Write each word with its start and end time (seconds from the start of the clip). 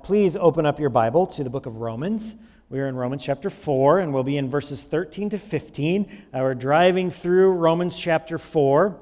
Please 0.00 0.36
open 0.36 0.64
up 0.64 0.78
your 0.78 0.90
Bible 0.90 1.26
to 1.26 1.44
the 1.44 1.50
book 1.50 1.66
of 1.66 1.76
Romans. 1.76 2.36
We 2.70 2.80
are 2.80 2.88
in 2.88 2.96
Romans 2.96 3.24
chapter 3.24 3.50
4, 3.50 3.98
and 3.98 4.14
we'll 4.14 4.22
be 4.22 4.36
in 4.36 4.48
verses 4.48 4.82
13 4.82 5.30
to 5.30 5.38
15. 5.38 6.02
Uh, 6.32 6.38
we're 6.38 6.54
driving 6.54 7.10
through 7.10 7.50
Romans 7.52 7.98
chapter 7.98 8.38
4. 8.38 8.98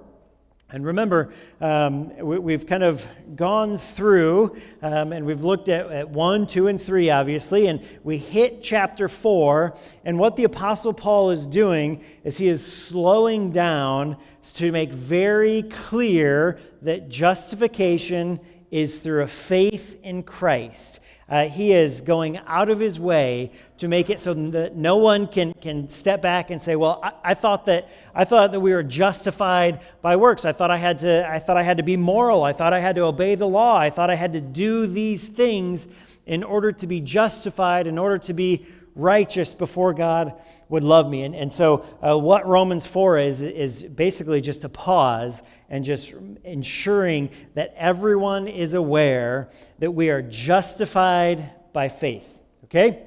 And 0.72 0.86
remember, 0.86 1.32
um, 1.60 2.16
we, 2.18 2.52
have 2.52 2.66
kind 2.66 2.82
of 2.82 3.06
gone 3.34 3.76
through 3.76 4.56
um, 4.82 5.12
and 5.12 5.26
we've 5.26 5.42
looked 5.42 5.68
at, 5.68 5.90
at 5.90 6.10
1, 6.10 6.46
2, 6.46 6.68
and 6.68 6.80
3, 6.80 7.10
obviously, 7.10 7.66
and 7.66 7.84
we 8.04 8.18
hit 8.18 8.62
chapter 8.62 9.08
4. 9.08 9.76
And 10.04 10.18
what 10.18 10.36
the 10.36 10.44
Apostle 10.44 10.92
Paul 10.92 11.30
is 11.30 11.46
doing 11.46 12.04
is 12.22 12.38
he 12.38 12.48
is 12.48 12.64
slowing 12.64 13.50
down 13.50 14.16
to 14.54 14.70
make 14.70 14.92
very 14.92 15.64
clear 15.64 16.58
that 16.82 17.08
justification 17.08 18.40
is 18.70 19.00
through 19.00 19.22
a 19.22 19.26
faith 19.26 19.98
in 20.02 20.22
Christ. 20.22 21.00
Uh, 21.28 21.48
he 21.48 21.72
is 21.72 22.00
going 22.00 22.38
out 22.46 22.68
of 22.68 22.80
his 22.80 22.98
way 22.98 23.52
to 23.78 23.86
make 23.86 24.10
it 24.10 24.18
so 24.18 24.34
that 24.34 24.74
no 24.74 24.96
one 24.96 25.28
can, 25.28 25.52
can 25.54 25.88
step 25.88 26.20
back 26.20 26.50
and 26.50 26.60
say, 26.60 26.74
"Well, 26.74 27.00
I, 27.02 27.12
I, 27.22 27.34
thought 27.34 27.66
that 27.66 27.88
I 28.14 28.24
thought 28.24 28.50
that 28.50 28.60
we 28.60 28.72
were 28.72 28.82
justified 28.82 29.80
by 30.02 30.16
works. 30.16 30.44
I 30.44 30.52
thought 30.52 30.72
I 30.72 30.76
had 30.76 30.98
to 31.00 31.28
I 31.28 31.38
thought 31.38 31.56
I 31.56 31.62
had 31.62 31.76
to 31.76 31.84
be 31.84 31.96
moral. 31.96 32.42
I 32.42 32.52
thought 32.52 32.72
I 32.72 32.80
had 32.80 32.96
to 32.96 33.02
obey 33.02 33.36
the 33.36 33.46
law. 33.46 33.76
I 33.76 33.90
thought 33.90 34.10
I 34.10 34.16
had 34.16 34.32
to 34.32 34.40
do 34.40 34.86
these 34.88 35.28
things 35.28 35.86
in 36.26 36.42
order 36.42 36.72
to 36.72 36.86
be 36.86 37.00
justified, 37.00 37.86
in 37.86 37.96
order 37.96 38.18
to 38.18 38.32
be 38.32 38.66
righteous 38.94 39.54
before 39.54 39.94
God 39.94 40.40
would 40.68 40.82
love 40.82 41.08
me. 41.08 41.22
And, 41.22 41.34
and 41.34 41.52
so, 41.52 41.86
uh, 42.02 42.18
what 42.18 42.46
Romans 42.46 42.86
4 42.86 43.18
is, 43.18 43.42
is 43.42 43.82
basically 43.82 44.40
just 44.40 44.64
a 44.64 44.68
pause 44.68 45.42
and 45.68 45.84
just 45.84 46.12
ensuring 46.44 47.30
that 47.54 47.74
everyone 47.76 48.48
is 48.48 48.74
aware 48.74 49.50
that 49.78 49.92
we 49.92 50.10
are 50.10 50.22
justified 50.22 51.50
by 51.72 51.88
faith. 51.88 52.42
Okay? 52.64 53.02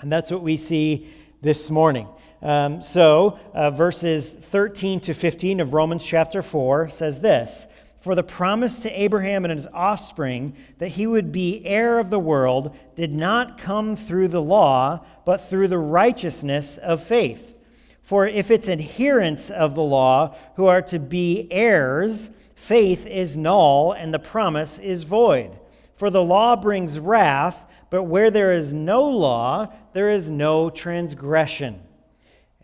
And 0.00 0.10
that's 0.10 0.30
what 0.30 0.42
we 0.42 0.56
see 0.56 1.08
this 1.42 1.70
morning. 1.70 2.08
Um, 2.42 2.80
so, 2.80 3.38
uh, 3.52 3.70
verses 3.70 4.30
13 4.30 5.00
to 5.00 5.14
15 5.14 5.60
of 5.60 5.74
Romans 5.74 6.04
chapter 6.04 6.40
4 6.42 6.88
says 6.88 7.20
this 7.20 7.66
for 8.00 8.14
the 8.14 8.22
promise 8.22 8.78
to 8.80 9.00
Abraham 9.00 9.44
and 9.44 9.52
his 9.52 9.66
offspring 9.72 10.56
that 10.78 10.92
he 10.92 11.06
would 11.06 11.30
be 11.30 11.64
heir 11.66 11.98
of 11.98 12.08
the 12.08 12.18
world 12.18 12.74
did 12.96 13.12
not 13.12 13.58
come 13.58 13.94
through 13.94 14.28
the 14.28 14.42
law, 14.42 15.04
but 15.26 15.40
through 15.40 15.68
the 15.68 15.78
righteousness 15.78 16.78
of 16.78 17.02
faith. 17.02 17.56
For 18.02 18.26
if 18.26 18.50
it's 18.50 18.68
adherents 18.68 19.50
of 19.50 19.74
the 19.74 19.82
law 19.82 20.34
who 20.56 20.66
are 20.66 20.82
to 20.82 20.98
be 20.98 21.46
heirs, 21.50 22.30
faith 22.54 23.06
is 23.06 23.36
null 23.36 23.92
and 23.92 24.12
the 24.12 24.18
promise 24.18 24.78
is 24.78 25.04
void. 25.04 25.58
For 25.94 26.08
the 26.08 26.24
law 26.24 26.56
brings 26.56 26.98
wrath, 26.98 27.70
but 27.90 28.04
where 28.04 28.30
there 28.30 28.54
is 28.54 28.72
no 28.72 29.02
law, 29.06 29.68
there 29.92 30.10
is 30.10 30.30
no 30.30 30.70
transgression. 30.70 31.82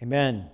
Amen. 0.02 0.50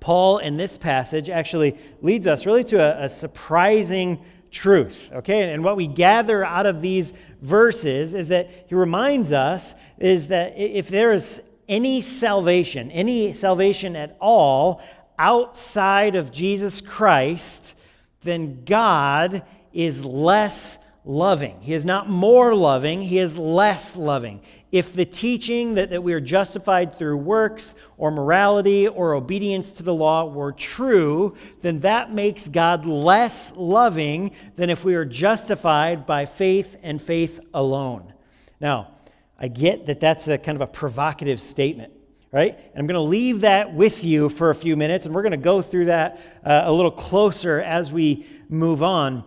Paul, 0.00 0.38
in 0.38 0.56
this 0.56 0.78
passage, 0.78 1.30
actually 1.30 1.78
leads 2.02 2.26
us 2.26 2.46
really 2.46 2.64
to 2.64 2.76
a, 2.76 3.04
a 3.04 3.08
surprising 3.08 4.24
truth. 4.50 5.10
Okay, 5.12 5.52
and 5.52 5.62
what 5.64 5.76
we 5.76 5.86
gather 5.86 6.44
out 6.44 6.66
of 6.66 6.80
these 6.80 7.12
verses 7.42 8.14
is 8.14 8.28
that 8.28 8.48
he 8.68 8.74
reminds 8.74 9.32
us 9.32 9.74
is 9.98 10.28
that 10.28 10.54
if 10.56 10.88
there 10.88 11.12
is 11.12 11.42
any 11.68 12.00
salvation, 12.00 12.90
any 12.90 13.32
salvation 13.32 13.96
at 13.96 14.16
all 14.20 14.80
outside 15.18 16.14
of 16.14 16.32
Jesus 16.32 16.80
Christ, 16.80 17.76
then 18.22 18.64
God 18.64 19.42
is 19.72 20.04
less 20.04 20.78
loving. 21.06 21.60
He 21.60 21.72
is 21.72 21.84
not 21.84 22.08
more 22.08 22.52
loving, 22.54 23.00
he 23.00 23.18
is 23.18 23.38
less 23.38 23.94
loving. 23.94 24.40
If 24.72 24.92
the 24.92 25.04
teaching 25.04 25.76
that, 25.76 25.90
that 25.90 26.02
we 26.02 26.12
are 26.12 26.20
justified 26.20 26.98
through 26.98 27.18
works 27.18 27.76
or 27.96 28.10
morality 28.10 28.88
or 28.88 29.14
obedience 29.14 29.70
to 29.72 29.84
the 29.84 29.94
law 29.94 30.26
were 30.26 30.50
true, 30.50 31.36
then 31.62 31.78
that 31.80 32.12
makes 32.12 32.48
God 32.48 32.84
less 32.84 33.52
loving 33.54 34.32
than 34.56 34.68
if 34.68 34.84
we 34.84 34.96
are 34.96 35.04
justified 35.04 36.06
by 36.06 36.26
faith 36.26 36.76
and 36.82 37.00
faith 37.00 37.38
alone. 37.54 38.12
Now, 38.60 38.90
I 39.38 39.46
get 39.46 39.86
that 39.86 40.00
that's 40.00 40.26
a 40.26 40.36
kind 40.36 40.56
of 40.56 40.62
a 40.62 40.66
provocative 40.66 41.40
statement 41.40 41.92
right? 42.32 42.58
And 42.58 42.78
I'm 42.80 42.86
going 42.86 42.96
to 42.96 43.00
leave 43.00 43.42
that 43.42 43.72
with 43.72 44.04
you 44.04 44.28
for 44.28 44.50
a 44.50 44.54
few 44.54 44.76
minutes, 44.76 45.06
and 45.06 45.14
we're 45.14 45.22
going 45.22 45.30
to 45.30 45.38
go 45.38 45.62
through 45.62 45.86
that 45.86 46.20
uh, 46.44 46.64
a 46.66 46.72
little 46.72 46.90
closer 46.90 47.62
as 47.62 47.90
we 47.90 48.26
move 48.50 48.82
on. 48.82 49.24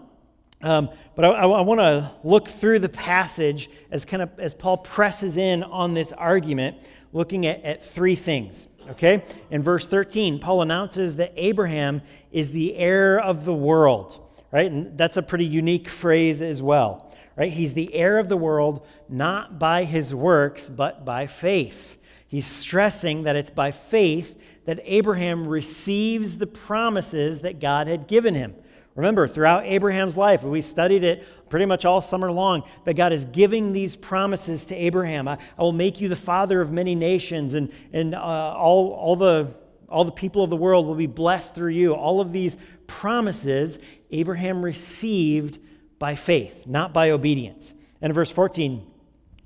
Um, 0.61 0.89
but 1.15 1.23
I, 1.23 1.29
I 1.29 1.61
want 1.61 1.79
to 1.79 2.11
look 2.23 2.47
through 2.47 2.79
the 2.79 2.89
passage 2.89 3.69
as 3.91 4.03
kind 4.03 4.21
of 4.21 4.37
as 4.39 4.53
Paul 4.53 4.77
presses 4.77 5.37
in 5.37 5.63
on 5.63 5.93
this 5.93 6.11
argument, 6.11 6.77
looking 7.13 7.45
at, 7.45 7.63
at 7.63 7.85
three 7.85 8.15
things. 8.15 8.67
Okay? 8.89 9.23
In 9.51 9.61
verse 9.61 9.87
13, 9.87 10.39
Paul 10.39 10.61
announces 10.61 11.15
that 11.17 11.33
Abraham 11.37 12.01
is 12.31 12.51
the 12.51 12.75
heir 12.75 13.19
of 13.19 13.45
the 13.45 13.53
world, 13.53 14.19
right? 14.51 14.69
And 14.69 14.97
that's 14.97 15.17
a 15.17 15.21
pretty 15.21 15.45
unique 15.45 15.87
phrase 15.87 16.41
as 16.41 16.61
well, 16.61 17.13
right? 17.35 17.51
He's 17.51 17.73
the 17.73 17.93
heir 17.93 18.17
of 18.17 18.29
the 18.29 18.37
world 18.37 18.85
not 19.07 19.59
by 19.59 19.83
his 19.83 20.13
works, 20.13 20.69
but 20.69 21.05
by 21.05 21.27
faith. 21.27 21.97
He's 22.27 22.45
stressing 22.45 23.23
that 23.23 23.35
it's 23.35 23.49
by 23.49 23.71
faith 23.71 24.39
that 24.65 24.79
Abraham 24.83 25.47
receives 25.47 26.37
the 26.37 26.47
promises 26.47 27.41
that 27.41 27.59
God 27.59 27.87
had 27.87 28.07
given 28.07 28.35
him. 28.35 28.55
Remember, 28.95 29.27
throughout 29.27 29.65
Abraham's 29.65 30.17
life, 30.17 30.43
we 30.43 30.61
studied 30.61 31.03
it 31.03 31.25
pretty 31.49 31.65
much 31.65 31.85
all 31.85 32.01
summer 32.01 32.31
long, 32.31 32.63
that 32.85 32.95
God 32.95 33.13
is 33.13 33.25
giving 33.25 33.73
these 33.73 33.95
promises 33.95 34.65
to 34.65 34.75
Abraham. 34.75 35.27
I, 35.27 35.37
I 35.57 35.61
will 35.61 35.71
make 35.71 36.01
you 36.01 36.09
the 36.09 36.15
father 36.15 36.61
of 36.61 36.71
many 36.71 36.95
nations, 36.95 37.53
and, 37.53 37.71
and 37.93 38.13
uh, 38.13 38.19
all, 38.19 38.91
all, 38.91 39.15
the, 39.15 39.53
all 39.87 40.05
the 40.05 40.11
people 40.11 40.43
of 40.43 40.49
the 40.49 40.57
world 40.57 40.85
will 40.85 40.95
be 40.95 41.07
blessed 41.07 41.55
through 41.55 41.71
you. 41.71 41.93
All 41.93 42.21
of 42.21 42.31
these 42.31 42.57
promises 42.87 43.79
Abraham 44.11 44.63
received 44.63 45.59
by 45.97 46.15
faith, 46.15 46.65
not 46.65 46.93
by 46.93 47.11
obedience. 47.11 47.73
And 48.01 48.11
in 48.11 48.15
verse 48.15 48.31
14, 48.31 48.85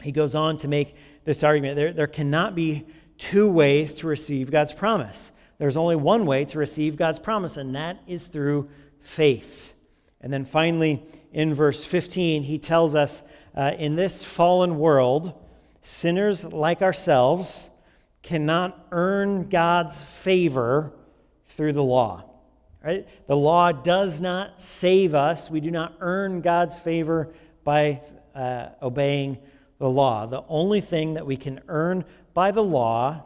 he 0.01 0.11
goes 0.11 0.35
on 0.35 0.57
to 0.57 0.67
make 0.67 0.95
this 1.25 1.43
argument 1.43 1.75
there, 1.75 1.93
there 1.93 2.07
cannot 2.07 2.55
be 2.55 2.85
two 3.17 3.49
ways 3.49 3.93
to 3.95 4.07
receive 4.07 4.51
God's 4.51 4.73
promise. 4.73 5.31
There's 5.57 5.77
only 5.77 5.95
one 5.95 6.25
way 6.25 6.45
to 6.45 6.59
receive 6.59 6.97
God's 6.97 7.19
promise, 7.19 7.57
and 7.57 7.75
that 7.75 7.99
is 8.07 8.27
through 8.27 8.69
faith. 9.03 9.73
And 10.21 10.31
then 10.31 10.45
finally, 10.45 11.03
in 11.31 11.53
verse 11.53 11.85
15, 11.85 12.43
he 12.43 12.57
tells 12.57 12.95
us 12.95 13.23
uh, 13.55 13.73
in 13.77 13.95
this 13.95 14.23
fallen 14.23 14.79
world, 14.79 15.39
sinners 15.81 16.45
like 16.45 16.81
ourselves 16.81 17.69
cannot 18.21 18.87
earn 18.91 19.49
God's 19.49 20.01
favor 20.01 20.93
through 21.45 21.73
the 21.73 21.83
law. 21.83 22.23
Right? 22.83 23.07
The 23.27 23.35
law 23.35 23.71
does 23.71 24.19
not 24.19 24.59
save 24.59 25.13
us. 25.13 25.49
We 25.49 25.59
do 25.59 25.71
not 25.71 25.95
earn 25.99 26.41
God's 26.41 26.77
favor 26.77 27.33
by 27.63 28.01
uh, 28.33 28.69
obeying 28.81 29.37
the 29.77 29.89
law. 29.89 30.25
The 30.25 30.43
only 30.47 30.81
thing 30.81 31.13
that 31.13 31.25
we 31.25 31.37
can 31.37 31.61
earn 31.67 32.05
by 32.33 32.51
the 32.51 32.63
law 32.63 33.25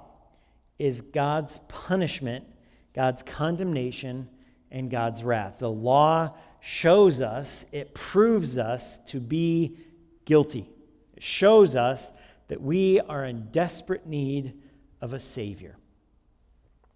is 0.78 1.02
God's 1.02 1.60
punishment, 1.68 2.46
God's 2.94 3.24
condemnation, 3.24 4.30
and 4.72 4.92
God's 4.92 5.24
wrath. 5.24 5.60
The 5.60 5.70
law 5.70 6.36
shows 6.60 7.22
us, 7.22 7.66
it 7.72 7.94
proves 7.94 8.58
us 8.58 9.00
to 9.06 9.20
be 9.20 9.78
guilty. 10.26 10.70
It 11.16 11.24
shows 11.24 11.76
us 11.76 12.12
that 12.48 12.62
we 12.62 13.00
are 13.00 13.26
in 13.26 13.48
desperate 13.52 14.06
need 14.06 14.54
of 15.02 15.14
a 15.14 15.20
Savior. 15.20 15.78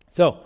So, 0.10 0.40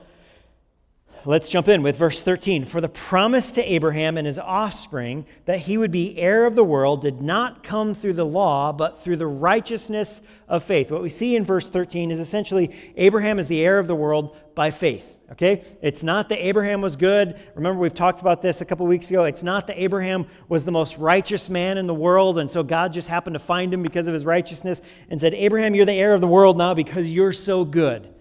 let's 1.25 1.49
jump 1.49 1.67
in 1.67 1.81
with 1.81 1.97
verse 1.97 2.21
13. 2.21 2.65
For 2.65 2.81
the 2.81 2.89
promise 2.89 3.51
to 3.53 3.63
Abraham 3.63 4.17
and 4.17 4.27
his 4.27 4.37
offspring 4.37 5.25
that 5.45 5.59
he 5.61 5.77
would 5.77 5.91
be 5.91 6.17
heir 6.17 6.45
of 6.45 6.55
the 6.55 6.63
world 6.63 7.01
did 7.01 7.21
not 7.21 7.63
come 7.63 7.95
through 7.95 8.13
the 8.13 8.25
law, 8.25 8.71
but 8.71 9.03
through 9.03 9.17
the 9.17 9.27
righteousness 9.27 10.21
of 10.47 10.63
faith. 10.63 10.91
What 10.91 11.01
we 11.01 11.09
see 11.09 11.35
in 11.35 11.43
verse 11.43 11.67
13 11.67 12.11
is 12.11 12.19
essentially 12.19 12.75
Abraham 12.95 13.39
is 13.39 13.47
the 13.47 13.63
heir 13.63 13.79
of 13.79 13.87
the 13.87 13.95
world 13.95 14.37
by 14.53 14.71
faith. 14.71 15.14
Okay? 15.31 15.63
It's 15.81 16.03
not 16.03 16.29
that 16.29 16.45
Abraham 16.45 16.81
was 16.81 16.95
good. 16.95 17.39
Remember, 17.55 17.79
we've 17.79 17.93
talked 17.93 18.21
about 18.21 18.41
this 18.41 18.61
a 18.61 18.65
couple 18.65 18.85
weeks 18.85 19.09
ago. 19.09 19.23
It's 19.23 19.43
not 19.43 19.67
that 19.67 19.81
Abraham 19.81 20.27
was 20.47 20.65
the 20.65 20.71
most 20.71 20.97
righteous 20.97 21.49
man 21.49 21.77
in 21.77 21.87
the 21.87 21.95
world, 21.95 22.37
and 22.37 22.49
so 22.49 22.63
God 22.63 22.93
just 22.93 23.07
happened 23.07 23.33
to 23.33 23.39
find 23.39 23.73
him 23.73 23.81
because 23.81 24.07
of 24.07 24.13
his 24.13 24.25
righteousness 24.25 24.81
and 25.09 25.19
said, 25.19 25.33
Abraham, 25.33 25.73
you're 25.73 25.85
the 25.85 25.93
heir 25.93 26.13
of 26.13 26.21
the 26.21 26.27
world 26.27 26.57
now 26.57 26.73
because 26.73 27.11
you're 27.11 27.31
so 27.31 27.65
good. 27.65 28.13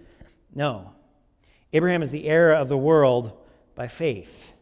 No. 0.55 0.93
Abraham 1.73 2.03
is 2.03 2.11
the 2.11 2.27
heir 2.27 2.53
of 2.53 2.69
the 2.69 2.79
world 2.79 3.33
by 3.75 3.89
faith. 3.89 4.53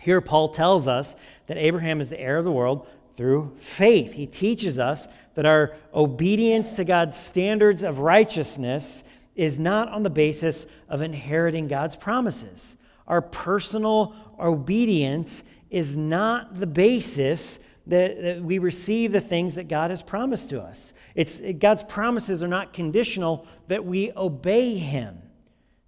Here, 0.00 0.20
Paul 0.20 0.48
tells 0.48 0.86
us 0.86 1.16
that 1.46 1.56
Abraham 1.56 2.00
is 2.00 2.08
the 2.08 2.20
heir 2.20 2.38
of 2.38 2.44
the 2.44 2.52
world 2.52 2.86
through 3.16 3.56
faith. 3.58 4.12
He 4.12 4.26
teaches 4.26 4.78
us 4.78 5.08
that 5.34 5.44
our 5.44 5.74
obedience 5.92 6.76
to 6.76 6.84
God's 6.84 7.16
standards 7.16 7.82
of 7.82 7.98
righteousness 7.98 9.02
is 9.38 9.56
not 9.56 9.88
on 9.88 10.02
the 10.02 10.10
basis 10.10 10.66
of 10.88 11.00
inheriting 11.00 11.68
God's 11.68 11.94
promises. 11.94 12.76
Our 13.06 13.22
personal 13.22 14.14
obedience 14.38 15.44
is 15.70 15.96
not 15.96 16.58
the 16.58 16.66
basis 16.66 17.60
that, 17.86 18.20
that 18.20 18.42
we 18.42 18.58
receive 18.58 19.12
the 19.12 19.20
things 19.20 19.54
that 19.54 19.68
God 19.68 19.90
has 19.90 20.02
promised 20.02 20.50
to 20.50 20.60
us. 20.60 20.92
It's, 21.14 21.40
God's 21.58 21.84
promises 21.84 22.42
are 22.42 22.48
not 22.48 22.72
conditional, 22.72 23.46
that 23.68 23.84
we 23.84 24.10
obey 24.16 24.76
Him. 24.76 25.22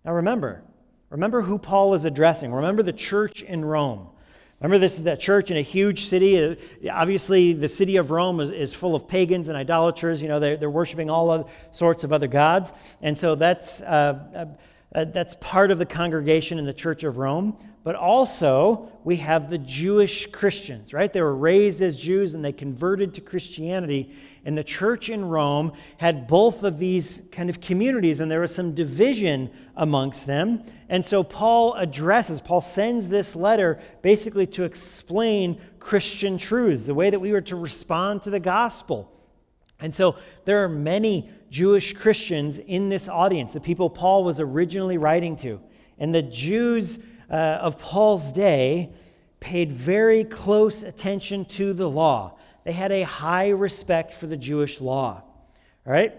Now 0.05 0.13
remember, 0.13 0.63
remember 1.11 1.43
who 1.43 1.59
Paul 1.59 1.93
is 1.95 2.05
addressing. 2.05 2.53
Remember 2.53 2.85
the 2.85 2.93
church 2.93 3.43
in 3.43 3.65
Rome. 3.65 4.11
Remember, 4.61 4.79
this 4.79 4.99
is 4.99 5.05
that 5.05 5.21
church 5.21 5.51
in 5.51 5.57
a 5.57 5.63
huge 5.63 6.05
city. 6.05 6.43
Uh, 6.43 6.55
obviously, 6.93 7.55
the 7.55 7.69
city 7.69 7.97
of 7.97 8.11
Rome 8.11 8.41
is, 8.41 8.51
is 8.51 8.75
full 8.75 8.95
of 8.95 9.09
pagans 9.09 9.49
and 9.49 9.57
idolaters. 9.57 10.23
You 10.23 10.29
know, 10.29 10.39
they're, 10.39 10.57
they're 10.59 10.71
worshiping 10.71 11.09
all 11.09 11.51
sorts 11.71 12.05
of 12.05 12.13
other 12.13 12.29
gods. 12.29 12.73
And 13.01 13.17
so 13.17 13.35
that's, 13.35 13.81
uh, 13.81 14.47
uh, 14.95 15.05
that's 15.05 15.37
part 15.41 15.71
of 15.71 15.79
the 15.79 15.87
congregation 15.87 16.59
in 16.59 16.65
the 16.65 16.75
church 16.75 17.05
of 17.05 17.17
Rome 17.17 17.57
but 17.83 17.95
also 17.95 18.93
we 19.05 19.17
have 19.17 19.49
the 19.49 19.57
Jewish 19.57 20.27
Christians, 20.27 20.93
right? 20.93 21.11
They 21.11 21.23
were 21.23 21.35
raised 21.35 21.81
as 21.81 21.97
Jews 21.97 22.35
and 22.35 22.45
they 22.45 22.53
converted 22.53 23.15
to 23.15 23.23
Christianity. 23.23 24.15
And 24.45 24.57
the 24.57 24.65
church 24.65 25.09
in 25.09 25.25
Rome 25.25 25.73
had 25.97 26.27
both 26.27 26.63
of 26.63 26.79
these 26.79 27.23
kind 27.33 27.49
of 27.49 27.61
communities, 27.61 28.21
and 28.21 28.31
there 28.31 28.41
was 28.41 28.55
some 28.55 28.75
division 28.75 29.51
amongst 29.77 30.27
them. 30.27 30.63
And 30.91 31.07
so 31.07 31.23
Paul 31.23 31.73
addresses, 31.75 32.43
Paul 32.43 32.61
sends 32.61 33.09
this 33.09 33.35
letter 33.35 33.81
basically 34.03 34.47
to 34.49 34.65
explain 34.65 35.59
Christian 35.79 36.37
truths, 36.37 36.85
the 36.85 36.95
way 36.95 37.09
that 37.09 37.21
we 37.21 37.33
were 37.33 37.41
to 37.43 37.57
respond 37.57 38.21
to 38.23 38.31
the 38.31 38.41
gospel. 38.41 39.11
And 39.79 39.95
so 39.95 40.17
there 40.45 40.63
are 40.63 40.69
many 40.69 41.31
Jewish 41.51 41.93
Christians 41.93 42.59
in 42.59 42.89
this 42.89 43.09
audience, 43.09 43.53
the 43.53 43.61
people 43.61 43.91
Paul 43.91 44.25
was 44.25 44.41
originally 44.41 44.99
writing 44.99 45.37
to. 45.37 45.61
And 45.99 46.15
the 46.15 46.23
Jews 46.23 46.99
uh, 47.31 47.35
of 47.35 47.79
Paul's 47.79 48.33
day 48.33 48.91
paid 49.41 49.73
very 49.73 50.25
close 50.25 50.83
attention 50.83 51.45
to 51.47 51.73
the 51.73 51.89
law. 51.89 52.39
They 52.65 52.73
had 52.73 52.93
a 52.93 53.03
high 53.03 53.49
respect 53.49 54.15
for 54.15 54.27
the 54.27 54.37
Jewish 54.37 54.81
law. 54.81 55.23
All 55.87 55.93
right? 55.93 56.15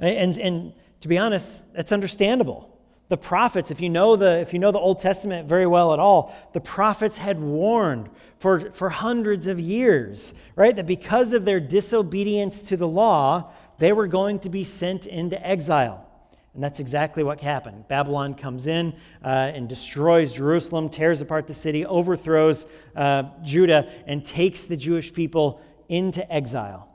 And, 0.00 0.38
and 0.38 0.72
to 1.00 1.08
be 1.08 1.18
honest, 1.18 1.64
that's 1.74 1.92
understandable. 1.92 2.70
The 3.08 3.18
prophets, 3.18 3.70
if 3.70 3.82
you 3.82 3.90
know 3.90 4.16
the, 4.16 4.38
if 4.38 4.54
you 4.54 4.58
know 4.58 4.72
the 4.72 4.78
Old 4.78 5.00
Testament 5.00 5.46
very 5.46 5.66
well 5.66 5.92
at 5.92 5.98
all, 5.98 6.34
the 6.54 6.60
prophets 6.60 7.18
had 7.18 7.38
warned 7.38 8.08
for, 8.38 8.72
for 8.72 8.88
hundreds 8.88 9.46
of 9.46 9.60
years, 9.60 10.32
right? 10.56 10.74
That 10.74 10.86
because 10.86 11.34
of 11.34 11.44
their 11.44 11.60
disobedience 11.60 12.62
to 12.64 12.76
the 12.76 12.88
law, 12.88 13.52
they 13.78 13.92
were 13.92 14.06
going 14.06 14.38
to 14.40 14.48
be 14.48 14.64
sent 14.64 15.06
into 15.06 15.44
exile. 15.46 16.08
And 16.54 16.62
that's 16.62 16.78
exactly 16.78 17.24
what 17.24 17.40
happened. 17.40 17.88
Babylon 17.88 18.34
comes 18.34 18.68
in 18.68 18.94
uh, 19.24 19.52
and 19.54 19.68
destroys 19.68 20.34
Jerusalem, 20.34 20.88
tears 20.88 21.20
apart 21.20 21.48
the 21.48 21.54
city, 21.54 21.84
overthrows 21.84 22.64
uh, 22.94 23.24
Judah, 23.42 23.90
and 24.06 24.24
takes 24.24 24.64
the 24.64 24.76
Jewish 24.76 25.12
people 25.12 25.60
into 25.88 26.30
exile. 26.32 26.88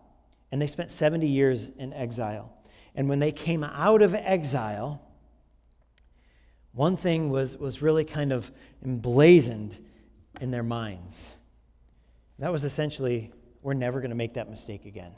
And 0.51 0.61
they 0.61 0.67
spent 0.67 0.91
70 0.91 1.27
years 1.27 1.69
in 1.77 1.93
exile. 1.93 2.53
And 2.95 3.09
when 3.09 3.19
they 3.19 3.33
came 3.33 3.63
out 3.63 4.01
of 4.01 4.15
exile, 4.15 5.01
one 6.71 6.95
thing 6.95 7.29
was, 7.29 7.57
was 7.57 7.81
really 7.81 8.05
kind 8.05 8.31
of 8.31 8.51
emblazoned 8.83 9.77
in 10.39 10.51
their 10.51 10.63
minds. 10.63 11.35
That 12.39 12.51
was 12.53 12.63
essentially, 12.63 13.33
we're 13.61 13.73
never 13.73 13.99
going 13.99 14.11
to 14.11 14.15
make 14.15 14.35
that 14.35 14.49
mistake 14.49 14.85
again. 14.85 15.11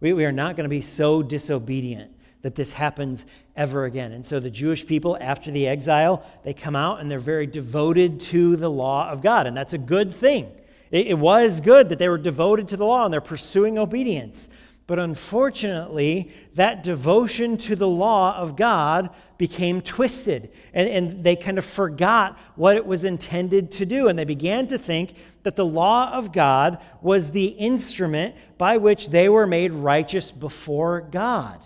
We, 0.00 0.12
we 0.12 0.24
are 0.24 0.32
not 0.32 0.56
going 0.56 0.64
to 0.64 0.70
be 0.70 0.80
so 0.80 1.22
disobedient 1.22 2.12
that 2.42 2.54
this 2.54 2.72
happens 2.72 3.24
ever 3.56 3.86
again. 3.86 4.12
And 4.12 4.24
so 4.24 4.38
the 4.38 4.50
Jewish 4.50 4.86
people, 4.86 5.16
after 5.18 5.50
the 5.50 5.66
exile, 5.66 6.22
they 6.42 6.52
come 6.52 6.76
out 6.76 7.00
and 7.00 7.10
they're 7.10 7.18
very 7.18 7.46
devoted 7.46 8.20
to 8.20 8.56
the 8.56 8.68
law 8.68 9.08
of 9.08 9.22
God. 9.22 9.46
And 9.46 9.56
that's 9.56 9.72
a 9.72 9.78
good 9.78 10.12
thing. 10.12 10.52
It, 10.90 11.06
it 11.06 11.18
was 11.18 11.60
good 11.60 11.88
that 11.88 11.98
they 11.98 12.08
were 12.08 12.18
devoted 12.18 12.68
to 12.68 12.76
the 12.76 12.84
law 12.84 13.04
and 13.04 13.12
they're 13.12 13.22
pursuing 13.22 13.78
obedience. 13.78 14.50
But 14.86 14.98
unfortunately, 14.98 16.30
that 16.54 16.82
devotion 16.82 17.56
to 17.58 17.74
the 17.74 17.88
law 17.88 18.36
of 18.36 18.54
God 18.54 19.08
became 19.38 19.80
twisted. 19.80 20.52
And, 20.74 20.88
and, 20.88 21.24
they 21.24 21.36
kind 21.36 21.56
of 21.56 21.64
forgot 21.64 22.38
what 22.54 22.76
it 22.76 22.84
was 22.84 23.04
intended 23.04 23.70
to 23.72 23.86
do. 23.86 24.08
And 24.08 24.18
they 24.18 24.26
began 24.26 24.66
to 24.66 24.78
think 24.78 25.14
that 25.42 25.56
the 25.56 25.64
law 25.64 26.12
of 26.12 26.32
God 26.32 26.78
was 27.00 27.30
the 27.30 27.46
instrument 27.46 28.34
by 28.58 28.76
which 28.76 29.08
they 29.08 29.28
were 29.28 29.46
made 29.46 29.72
righteous 29.72 30.30
before 30.30 31.00
God. 31.00 31.60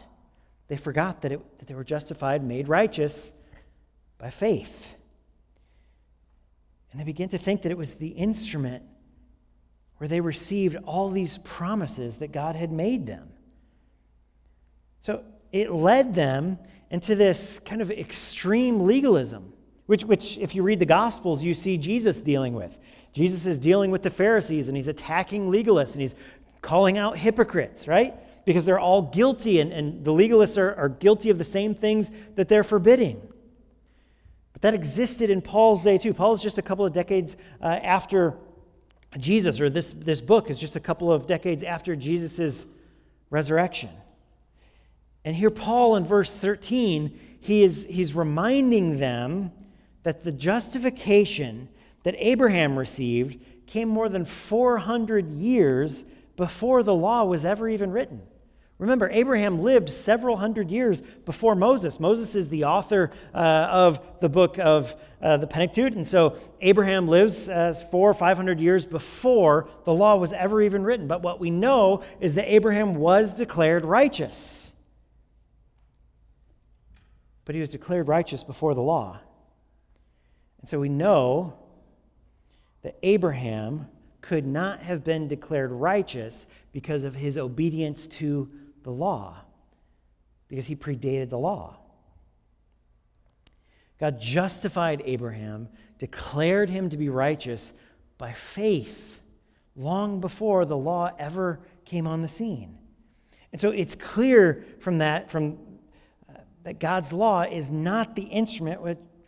They 0.68 0.76
forgot 0.76 1.22
that, 1.22 1.32
it, 1.32 1.58
that 1.58 1.66
they 1.66 1.74
were 1.74 1.84
justified, 1.84 2.44
made 2.44 2.68
righteous 2.68 3.32
by 4.18 4.30
faith. 4.30 4.94
And 6.92 7.00
they 7.00 7.04
began 7.04 7.28
to 7.30 7.38
think 7.38 7.62
that 7.62 7.72
it 7.72 7.78
was 7.78 7.96
the 7.96 8.08
instrument 8.08 8.84
where 9.98 10.08
they 10.08 10.20
received 10.20 10.76
all 10.84 11.10
these 11.10 11.38
promises 11.38 12.18
that 12.18 12.32
God 12.32 12.56
had 12.56 12.72
made 12.72 13.06
them. 13.06 13.28
So 15.00 15.22
it 15.52 15.70
led 15.70 16.14
them 16.14 16.58
into 16.90 17.14
this 17.14 17.60
kind 17.60 17.82
of 17.82 17.90
extreme 17.90 18.80
legalism, 18.80 19.52
which, 19.86 20.04
which, 20.04 20.38
if 20.38 20.54
you 20.54 20.62
read 20.62 20.78
the 20.78 20.86
Gospels, 20.86 21.42
you 21.42 21.54
see 21.54 21.76
Jesus 21.76 22.20
dealing 22.20 22.54
with. 22.54 22.78
Jesus 23.12 23.46
is 23.46 23.58
dealing 23.58 23.90
with 23.90 24.02
the 24.02 24.10
Pharisees 24.10 24.68
and 24.68 24.76
he's 24.76 24.88
attacking 24.88 25.50
legalists 25.50 25.92
and 25.92 26.00
he's 26.00 26.14
calling 26.62 26.98
out 26.98 27.16
hypocrites, 27.16 27.86
right? 27.86 28.14
because 28.48 28.64
they're 28.64 28.80
all 28.80 29.02
guilty, 29.02 29.60
and, 29.60 29.74
and 29.74 30.02
the 30.02 30.10
legalists 30.10 30.56
are, 30.56 30.74
are 30.76 30.88
guilty 30.88 31.28
of 31.28 31.36
the 31.36 31.44
same 31.44 31.74
things 31.74 32.10
that 32.34 32.48
they're 32.48 32.64
forbidding. 32.64 33.20
But 34.54 34.62
that 34.62 34.72
existed 34.72 35.28
in 35.28 35.42
Paul's 35.42 35.84
day 35.84 35.98
too. 35.98 36.14
Paul 36.14 36.32
is 36.32 36.40
just 36.40 36.56
a 36.56 36.62
couple 36.62 36.86
of 36.86 36.94
decades 36.94 37.36
uh, 37.60 37.66
after 37.66 38.38
Jesus, 39.16 39.60
or 39.60 39.70
this, 39.70 39.92
this 39.92 40.20
book 40.20 40.50
is 40.50 40.58
just 40.58 40.76
a 40.76 40.80
couple 40.80 41.10
of 41.10 41.26
decades 41.26 41.62
after 41.62 41.96
Jesus' 41.96 42.66
resurrection. 43.30 43.90
And 45.24 45.34
here, 45.34 45.50
Paul 45.50 45.96
in 45.96 46.04
verse 46.04 46.32
13, 46.32 47.18
he 47.40 47.62
is, 47.62 47.86
he's 47.88 48.14
reminding 48.14 48.98
them 48.98 49.52
that 50.02 50.24
the 50.24 50.32
justification 50.32 51.68
that 52.02 52.14
Abraham 52.18 52.78
received 52.78 53.42
came 53.66 53.88
more 53.88 54.08
than 54.08 54.24
400 54.24 55.30
years 55.32 56.04
before 56.36 56.82
the 56.82 56.94
law 56.94 57.24
was 57.24 57.44
ever 57.44 57.68
even 57.68 57.90
written. 57.90 58.22
Remember, 58.78 59.10
Abraham 59.10 59.62
lived 59.62 59.90
several 59.90 60.36
hundred 60.36 60.70
years 60.70 61.02
before 61.24 61.56
Moses. 61.56 61.98
Moses 61.98 62.36
is 62.36 62.48
the 62.48 62.64
author 62.64 63.10
uh, 63.34 63.38
of 63.70 64.20
the 64.20 64.28
book 64.28 64.56
of 64.58 64.94
uh, 65.20 65.36
the 65.36 65.48
Pentateuch, 65.48 65.96
and 65.96 66.06
so 66.06 66.36
Abraham 66.60 67.08
lives 67.08 67.48
uh, 67.48 67.72
four 67.90 68.08
or 68.08 68.14
five 68.14 68.36
hundred 68.36 68.60
years 68.60 68.86
before 68.86 69.68
the 69.84 69.92
law 69.92 70.14
was 70.14 70.32
ever 70.32 70.62
even 70.62 70.84
written. 70.84 71.08
But 71.08 71.22
what 71.22 71.40
we 71.40 71.50
know 71.50 72.04
is 72.20 72.36
that 72.36 72.52
Abraham 72.52 72.94
was 72.94 73.32
declared 73.32 73.84
righteous. 73.84 74.72
But 77.44 77.56
he 77.56 77.60
was 77.60 77.70
declared 77.70 78.06
righteous 78.06 78.44
before 78.44 78.74
the 78.74 78.82
law. 78.82 79.18
And 80.60 80.68
so 80.68 80.78
we 80.78 80.88
know 80.88 81.58
that 82.82 82.96
Abraham 83.02 83.88
could 84.20 84.46
not 84.46 84.80
have 84.80 85.02
been 85.02 85.26
declared 85.26 85.72
righteous 85.72 86.46
because 86.72 87.02
of 87.02 87.16
his 87.16 87.36
obedience 87.38 88.06
to 88.06 88.48
the 88.88 88.94
law 88.94 89.36
because 90.48 90.66
he 90.66 90.74
predated 90.74 91.28
the 91.28 91.38
law. 91.38 91.76
God 94.00 94.18
justified 94.18 95.02
Abraham, 95.04 95.68
declared 95.98 96.70
him 96.70 96.88
to 96.88 96.96
be 96.96 97.10
righteous 97.10 97.74
by 98.16 98.32
faith 98.32 99.20
long 99.76 100.22
before 100.22 100.64
the 100.64 100.76
law 100.76 101.10
ever 101.18 101.60
came 101.84 102.06
on 102.06 102.22
the 102.22 102.28
scene. 102.28 102.78
And 103.52 103.60
so 103.60 103.72
it's 103.72 103.94
clear 103.94 104.64
from 104.80 104.98
that 104.98 105.28
from 105.28 105.58
uh, 106.26 106.38
that 106.62 106.80
God's 106.80 107.12
law 107.12 107.42
is 107.42 107.70
not 107.70 108.16
the 108.16 108.22
instrument 108.22 108.80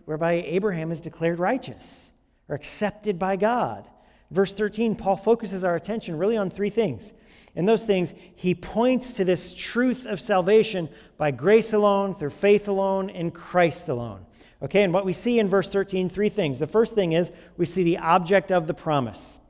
whereby 0.06 0.32
Abraham 0.46 0.90
is 0.90 1.02
declared 1.02 1.38
righteous 1.38 2.14
or 2.48 2.54
accepted 2.54 3.18
by 3.18 3.36
God. 3.36 3.86
Verse 4.30 4.54
13, 4.54 4.96
Paul 4.96 5.16
focuses 5.16 5.64
our 5.64 5.76
attention 5.76 6.16
really 6.16 6.38
on 6.38 6.48
three 6.48 6.70
things. 6.70 7.12
In 7.56 7.66
those 7.66 7.84
things, 7.84 8.14
he 8.34 8.54
points 8.54 9.12
to 9.12 9.24
this 9.24 9.54
truth 9.54 10.06
of 10.06 10.20
salvation 10.20 10.88
by 11.16 11.30
grace 11.30 11.72
alone, 11.72 12.14
through 12.14 12.30
faith 12.30 12.68
alone, 12.68 13.10
in 13.10 13.30
Christ 13.30 13.88
alone. 13.88 14.24
Okay, 14.62 14.82
and 14.82 14.92
what 14.92 15.06
we 15.06 15.12
see 15.12 15.38
in 15.38 15.48
verse 15.48 15.70
13, 15.70 16.08
three 16.08 16.28
things. 16.28 16.58
The 16.58 16.66
first 16.66 16.94
thing 16.94 17.12
is 17.12 17.32
we 17.56 17.66
see 17.66 17.82
the 17.82 17.98
object 17.98 18.52
of 18.52 18.66
the 18.66 18.74
promise. 18.74 19.40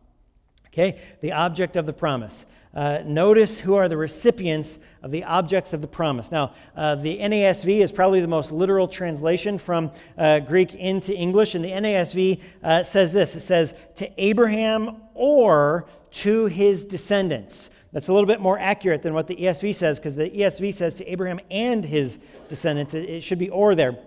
Okay, 0.69 1.00
the 1.21 1.33
object 1.33 1.76
of 1.76 1.85
the 1.85 1.92
promise. 1.92 2.47
Uh, 2.73 3.02
notice 3.04 3.59
who 3.59 3.75
are 3.75 3.88
the 3.88 3.97
recipients 3.97 4.78
of 5.02 5.11
the 5.11 5.25
objects 5.25 5.73
of 5.73 5.80
the 5.80 5.88
promise. 5.88 6.30
Now, 6.30 6.54
uh, 6.76 6.95
the 6.95 7.19
NASB 7.19 7.80
is 7.80 7.90
probably 7.90 8.21
the 8.21 8.28
most 8.28 8.52
literal 8.52 8.87
translation 8.87 9.59
from 9.59 9.90
uh, 10.16 10.38
Greek 10.38 10.75
into 10.75 11.12
English, 11.12 11.57
and 11.57 11.64
the 11.64 11.73
NASB 11.73 12.40
uh, 12.62 12.85
says 12.85 13.12
this 13.12 13.35
it 13.35 13.40
says, 13.40 13.75
to 13.97 14.09
Abraham 14.23 15.02
or 15.14 15.87
to 16.12 16.47
his 16.47 16.85
descendants. 16.85 17.71
That's 17.92 18.09
a 18.09 18.12
little 18.12 18.26
bit 18.26 18.40
more 18.40 18.59
accurate 18.59 19.02
than 19.02 19.14
what 19.14 19.26
the 19.26 19.37
ESV 19.37 19.75
says, 19.75 19.99
because 19.99 20.14
the 20.14 20.30
ESV 20.30 20.73
says 20.73 20.94
to 20.94 21.11
Abraham 21.11 21.40
and 21.50 21.85
his 21.85 22.20
descendants. 22.49 22.94
It, 22.94 23.09
it 23.09 23.20
should 23.23 23.38
be 23.38 23.50
or 23.50 23.75
there. 23.75 23.99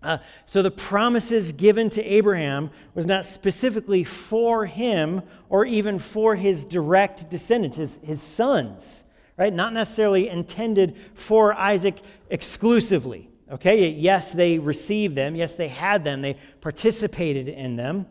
Uh, 0.00 0.18
so 0.44 0.62
the 0.62 0.70
promises 0.70 1.52
given 1.52 1.90
to 1.90 2.04
Abraham 2.04 2.70
was 2.94 3.04
not 3.04 3.26
specifically 3.26 4.04
for 4.04 4.66
him 4.66 5.22
or 5.48 5.66
even 5.66 5.98
for 5.98 6.36
his 6.36 6.64
direct 6.64 7.28
descendants, 7.28 7.76
his, 7.76 7.98
his 8.04 8.22
sons, 8.22 9.04
right? 9.36 9.52
Not 9.52 9.72
necessarily 9.72 10.28
intended 10.28 10.96
for 11.14 11.52
Isaac 11.54 11.96
exclusively. 12.30 13.28
Okay, 13.50 13.90
yes, 13.90 14.32
they 14.32 14.58
received 14.58 15.16
them. 15.16 15.34
Yes, 15.34 15.56
they 15.56 15.68
had 15.68 16.04
them. 16.04 16.22
They 16.22 16.36
participated 16.60 17.48
in 17.48 17.74
them. 17.74 18.06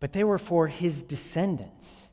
But 0.00 0.12
they 0.12 0.24
were 0.24 0.38
for 0.38 0.66
his 0.66 1.02
descendants. 1.02 2.03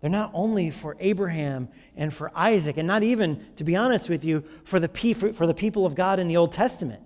They're 0.00 0.10
not 0.10 0.30
only 0.32 0.70
for 0.70 0.96
Abraham 0.98 1.68
and 1.94 2.12
for 2.12 2.30
Isaac, 2.34 2.78
and 2.78 2.86
not 2.86 3.02
even, 3.02 3.44
to 3.56 3.64
be 3.64 3.76
honest 3.76 4.08
with 4.08 4.24
you, 4.24 4.42
for 4.64 4.80
the, 4.80 4.88
for 5.34 5.46
the 5.46 5.54
people 5.54 5.84
of 5.84 5.94
God 5.94 6.18
in 6.18 6.26
the 6.26 6.38
Old 6.38 6.52
Testament. 6.52 7.02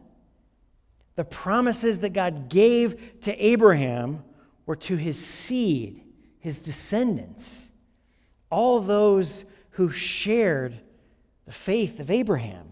The 1.17 1.25
promises 1.25 1.99
that 2.01 2.13
God 2.13 2.49
gave 2.49 3.21
to 3.23 3.45
Abraham 3.45 4.23
were 4.67 4.77
to 4.77 4.97
his 4.97 5.19
seed, 5.19 6.03
his 6.39 6.63
descendants, 6.63 7.73
all 8.51 8.81
those 8.81 9.45
who 9.71 9.91
shared 9.91 10.81
the 11.47 11.53
faith 11.53 11.99
of 11.99 12.11
Abraham, 12.11 12.69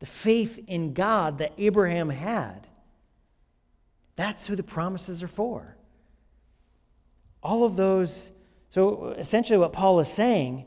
the 0.00 0.06
faith 0.06 0.62
in 0.66 0.92
God 0.92 1.38
that 1.38 1.52
Abraham 1.56 2.10
had. 2.10 2.66
That's 4.16 4.46
who 4.46 4.56
the 4.56 4.62
promises 4.62 5.22
are 5.22 5.28
for. 5.28 5.76
All 7.42 7.64
of 7.64 7.76
those 7.76 8.32
so 8.70 9.14
essentially, 9.18 9.58
what 9.58 9.72
Paul 9.72 10.00
is 10.00 10.08
saying 10.08 10.66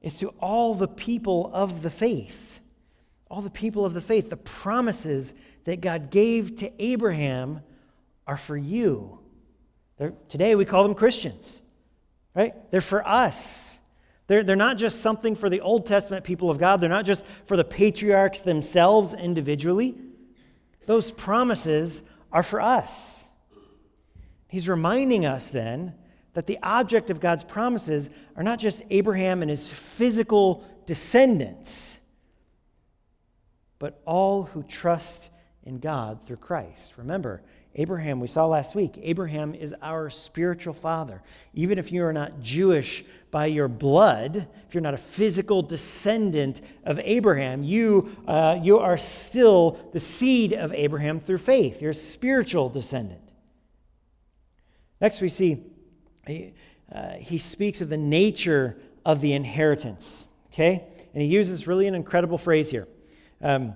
is 0.00 0.18
to 0.18 0.28
all 0.40 0.74
the 0.74 0.88
people 0.88 1.50
of 1.52 1.82
the 1.82 1.90
faith, 1.90 2.60
all 3.30 3.42
the 3.42 3.50
people 3.50 3.84
of 3.84 3.94
the 3.94 4.00
faith, 4.00 4.30
the 4.30 4.36
promises 4.36 5.34
that 5.64 5.80
God 5.80 6.10
gave 6.10 6.56
to 6.56 6.72
Abraham 6.82 7.60
are 8.26 8.36
for 8.36 8.56
you. 8.56 9.18
They're, 9.98 10.12
today 10.28 10.54
we 10.54 10.64
call 10.64 10.82
them 10.82 10.94
Christians, 10.94 11.62
right? 12.34 12.54
They're 12.70 12.80
for 12.80 13.06
us. 13.06 13.80
They're, 14.26 14.42
they're 14.42 14.56
not 14.56 14.78
just 14.78 15.00
something 15.00 15.34
for 15.34 15.50
the 15.50 15.60
Old 15.60 15.86
Testament 15.86 16.24
people 16.24 16.50
of 16.50 16.58
God, 16.58 16.80
they're 16.80 16.88
not 16.88 17.04
just 17.04 17.24
for 17.44 17.56
the 17.56 17.64
patriarchs 17.64 18.40
themselves 18.40 19.14
individually. 19.14 19.94
Those 20.86 21.10
promises 21.10 22.02
are 22.32 22.42
for 22.42 22.60
us. 22.60 23.28
He's 24.48 24.68
reminding 24.68 25.24
us 25.24 25.48
then 25.48 25.94
that 26.34 26.46
the 26.46 26.58
object 26.62 27.10
of 27.10 27.20
God's 27.20 27.44
promises 27.44 28.10
are 28.36 28.42
not 28.42 28.58
just 28.58 28.82
Abraham 28.90 29.42
and 29.42 29.50
his 29.50 29.68
physical 29.68 30.64
descendants, 30.86 32.00
but 33.78 34.00
all 34.06 34.44
who 34.44 34.62
trust 34.62 35.30
in 35.64 35.78
God 35.78 36.24
through 36.24 36.36
Christ. 36.36 36.94
Remember, 36.96 37.42
Abraham, 37.74 38.20
we 38.20 38.26
saw 38.26 38.46
last 38.46 38.74
week, 38.74 38.98
Abraham 39.02 39.54
is 39.54 39.74
our 39.80 40.10
spiritual 40.10 40.74
father. 40.74 41.22
Even 41.54 41.78
if 41.78 41.90
you 41.90 42.04
are 42.04 42.12
not 42.12 42.42
Jewish 42.42 43.04
by 43.30 43.46
your 43.46 43.68
blood, 43.68 44.46
if 44.66 44.74
you're 44.74 44.82
not 44.82 44.92
a 44.92 44.98
physical 44.98 45.62
descendant 45.62 46.60
of 46.84 47.00
Abraham, 47.02 47.62
you, 47.62 48.14
uh, 48.26 48.58
you 48.62 48.78
are 48.78 48.98
still 48.98 49.78
the 49.92 50.00
seed 50.00 50.52
of 50.52 50.72
Abraham 50.74 51.18
through 51.18 51.38
faith. 51.38 51.80
You're 51.80 51.92
a 51.92 51.94
spiritual 51.94 52.68
descendant. 52.68 53.22
Next, 55.00 55.22
we 55.22 55.30
see 55.30 55.64
he, 56.26 56.52
uh, 56.94 57.12
he 57.12 57.38
speaks 57.38 57.80
of 57.80 57.88
the 57.88 57.96
nature 57.96 58.76
of 59.04 59.20
the 59.20 59.32
inheritance, 59.32 60.28
okay? 60.52 60.84
And 61.12 61.22
he 61.22 61.28
uses 61.28 61.66
really 61.66 61.86
an 61.86 61.94
incredible 61.94 62.38
phrase 62.38 62.70
here. 62.70 62.86
Um, 63.40 63.74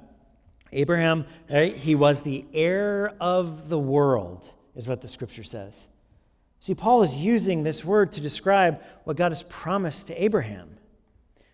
Abraham, 0.73 1.26
right, 1.50 1.76
he 1.76 1.95
was 1.95 2.23
the 2.23 2.45
heir 2.53 3.15
of 3.21 3.69
the 3.69 3.79
world, 3.79 4.50
is 4.75 4.87
what 4.87 5.00
the 5.00 5.09
scripture 5.09 5.45
says. 5.45 5.88
See, 6.61 6.75
Paul 6.75 7.03
is 7.03 7.17
using 7.17 7.62
this 7.62 7.85
word 7.85 8.12
to 8.12 8.21
describe 8.21 8.83
what 9.05 9.17
God 9.17 9.33
has 9.33 9.43
promised 9.45 10.09
to 10.09 10.23
Abraham. 10.23 10.76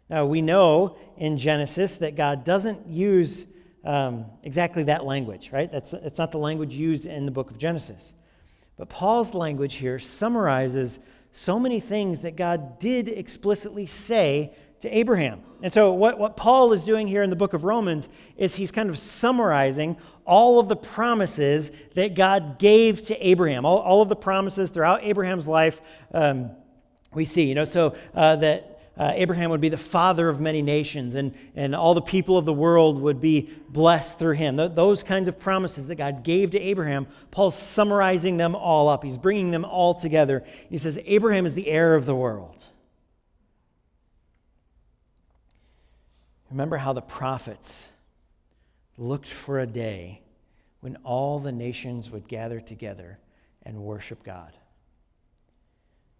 Now, 0.09 0.27
we 0.27 0.43
know 0.43 0.97
in 1.17 1.39
Genesis 1.39 1.97
that 1.97 2.17
God 2.17 2.45
doesn't 2.45 2.87
use 2.87 3.47
um, 3.85 4.27
exactly 4.43 4.85
that 4.85 5.05
language, 5.05 5.51
right? 5.53 5.71
That's, 5.71 5.91
that's 5.91 6.19
not 6.19 6.33
the 6.33 6.39
language 6.39 6.75
used 6.75 7.07
in 7.07 7.27
the 7.27 7.33
book 7.33 7.51
of 7.51 7.59
Genesis. 7.59 8.15
But 8.83 8.89
Paul's 8.89 9.33
language 9.33 9.75
here 9.77 10.01
summarizes 10.01 10.99
so 11.31 11.61
many 11.61 11.79
things 11.79 12.23
that 12.23 12.35
God 12.35 12.81
did 12.81 13.07
explicitly 13.07 13.87
say 13.87 14.55
to 14.81 14.91
Abraham. 14.91 15.41
And 15.63 15.73
so, 15.73 15.93
what, 15.93 16.19
what 16.19 16.37
Paul 16.37 16.73
is 16.73 16.85
doing 16.85 17.07
here 17.07 17.23
in 17.23 17.31
the 17.31 17.37
book 17.37 17.53
of 17.53 17.63
Romans 17.63 18.09
is 18.37 18.57
he's 18.57 18.73
kind 18.73 18.91
of 18.91 18.99
summarizing 18.99 19.99
all 20.27 20.59
of 20.59 20.67
the 20.67 20.75
promises 20.75 21.71
that 21.95 22.17
God 22.17 22.59
gave 22.59 23.03
to 23.03 23.25
Abraham, 23.25 23.65
all, 23.65 23.79
all 23.79 24.03
of 24.03 24.09
the 24.09 24.17
promises 24.17 24.71
throughout 24.71 25.05
Abraham's 25.05 25.47
life. 25.47 25.81
Um, 26.13 26.51
we 27.15 27.25
see, 27.25 27.45
you 27.45 27.55
know, 27.55 27.63
so 27.63 27.95
uh, 28.17 28.35
that 28.35 28.72
uh, 28.97 29.13
Abraham 29.15 29.51
would 29.51 29.61
be 29.61 29.71
the 29.71 29.77
father 29.77 30.29
of 30.29 30.41
many 30.41 30.61
nations, 30.61 31.15
and, 31.15 31.35
and 31.57 31.75
all 31.75 31.95
the 31.95 32.03
people 32.03 32.37
of 32.37 32.45
the 32.45 32.53
world 32.53 33.01
would 33.01 33.21
be 33.21 33.49
blessed 33.69 34.19
through 34.19 34.35
him. 34.35 34.57
Th- 34.57 34.73
those 34.75 35.03
kinds 35.03 35.29
of 35.29 35.39
promises 35.39 35.87
that 35.87 35.95
God 35.95 36.23
gave 36.23 36.51
to 36.51 36.61
Abraham, 36.61 37.07
Paul's 37.31 37.59
summarizing 37.59 38.37
them 38.37 38.55
all 38.55 38.89
up. 38.89 39.03
He's 39.03 39.17
bringing 39.17 39.51
them 39.51 39.65
all 39.65 39.95
together. 39.95 40.45
He 40.69 40.77
says, 40.77 40.99
Abraham 41.07 41.47
is 41.47 41.55
the 41.55 41.69
heir 41.69 41.95
of 41.95 42.05
the 42.05 42.15
world. 42.15 42.67
Remember 46.51 46.77
how 46.77 46.93
the 46.93 47.01
prophets 47.01 47.93
looked 48.99 49.29
for 49.29 49.59
a 49.59 49.67
day 49.67 50.21
when 50.81 50.97
all 50.97 51.39
the 51.39 51.53
nations 51.53 52.11
would 52.11 52.29
gather 52.29 52.61
together 52.61 53.19
and 53.63 53.79
worship 53.79 54.23
God. 54.23 54.53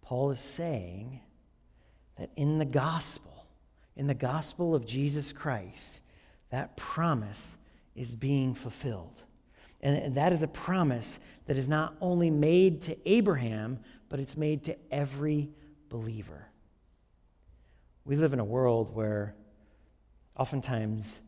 Paul 0.01 0.31
is 0.31 0.39
saying, 0.39 1.21
that 2.23 2.31
in 2.37 2.57
the 2.57 2.63
gospel, 2.63 3.45
in 3.97 4.07
the 4.07 4.13
gospel 4.13 4.73
of 4.75 4.85
Jesus 4.85 5.33
Christ, 5.33 5.99
that 6.51 6.77
promise 6.77 7.57
is 7.95 8.15
being 8.15 8.53
fulfilled. 8.53 9.23
And 9.81 10.15
that 10.15 10.31
is 10.31 10.41
a 10.41 10.47
promise 10.47 11.19
that 11.47 11.57
is 11.57 11.67
not 11.67 11.95
only 11.99 12.29
made 12.29 12.83
to 12.83 12.97
Abraham, 13.05 13.79
but 14.07 14.21
it's 14.21 14.37
made 14.37 14.63
to 14.63 14.77
every 14.89 15.49
believer. 15.89 16.47
We 18.05 18.15
live 18.15 18.31
in 18.31 18.39
a 18.39 18.45
world 18.45 18.95
where 18.95 19.35
oftentimes, 20.37 21.21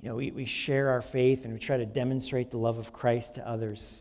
you 0.00 0.08
know, 0.08 0.14
we, 0.14 0.30
we 0.30 0.44
share 0.44 0.90
our 0.90 1.02
faith 1.02 1.44
and 1.44 1.54
we 1.54 1.58
try 1.58 1.76
to 1.76 1.86
demonstrate 1.86 2.52
the 2.52 2.58
love 2.58 2.78
of 2.78 2.92
Christ 2.92 3.34
to 3.34 3.48
others, 3.48 4.00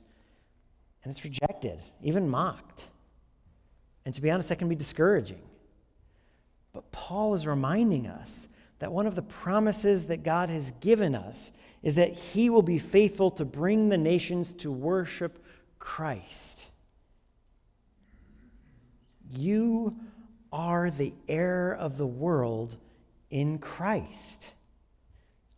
and 1.04 1.10
it's 1.10 1.24
rejected, 1.24 1.80
even 2.04 2.30
mocked. 2.30 2.88
And 4.06 4.14
to 4.14 4.22
be 4.22 4.30
honest, 4.30 4.50
that 4.50 4.60
can 4.60 4.70
be 4.70 4.76
discouraging. 4.76 5.42
But 6.76 6.92
Paul 6.92 7.36
is 7.36 7.48
reminding 7.48 8.06
us 8.06 8.50
that 8.80 8.92
one 8.92 9.08
of 9.08 9.16
the 9.16 9.22
promises 9.22 10.08
that 10.08 10.24
God 10.24 10.50
has 10.50 10.72
given 10.82 11.16
us 11.16 11.54
is 11.82 11.96
that 11.96 12.12
he 12.12 12.50
will 12.50 12.62
be 12.62 12.78
faithful 12.80 13.32
to 13.32 13.46
bring 13.46 13.88
the 13.88 13.98
nations 13.98 14.54
to 14.56 14.70
worship 14.70 15.42
Christ. 15.80 16.72
You 19.32 19.96
are 20.52 20.92
the 20.92 21.14
heir 21.30 21.72
of 21.72 21.98
the 21.98 22.06
world 22.06 22.76
in 23.30 23.58
Christ. 23.58 24.54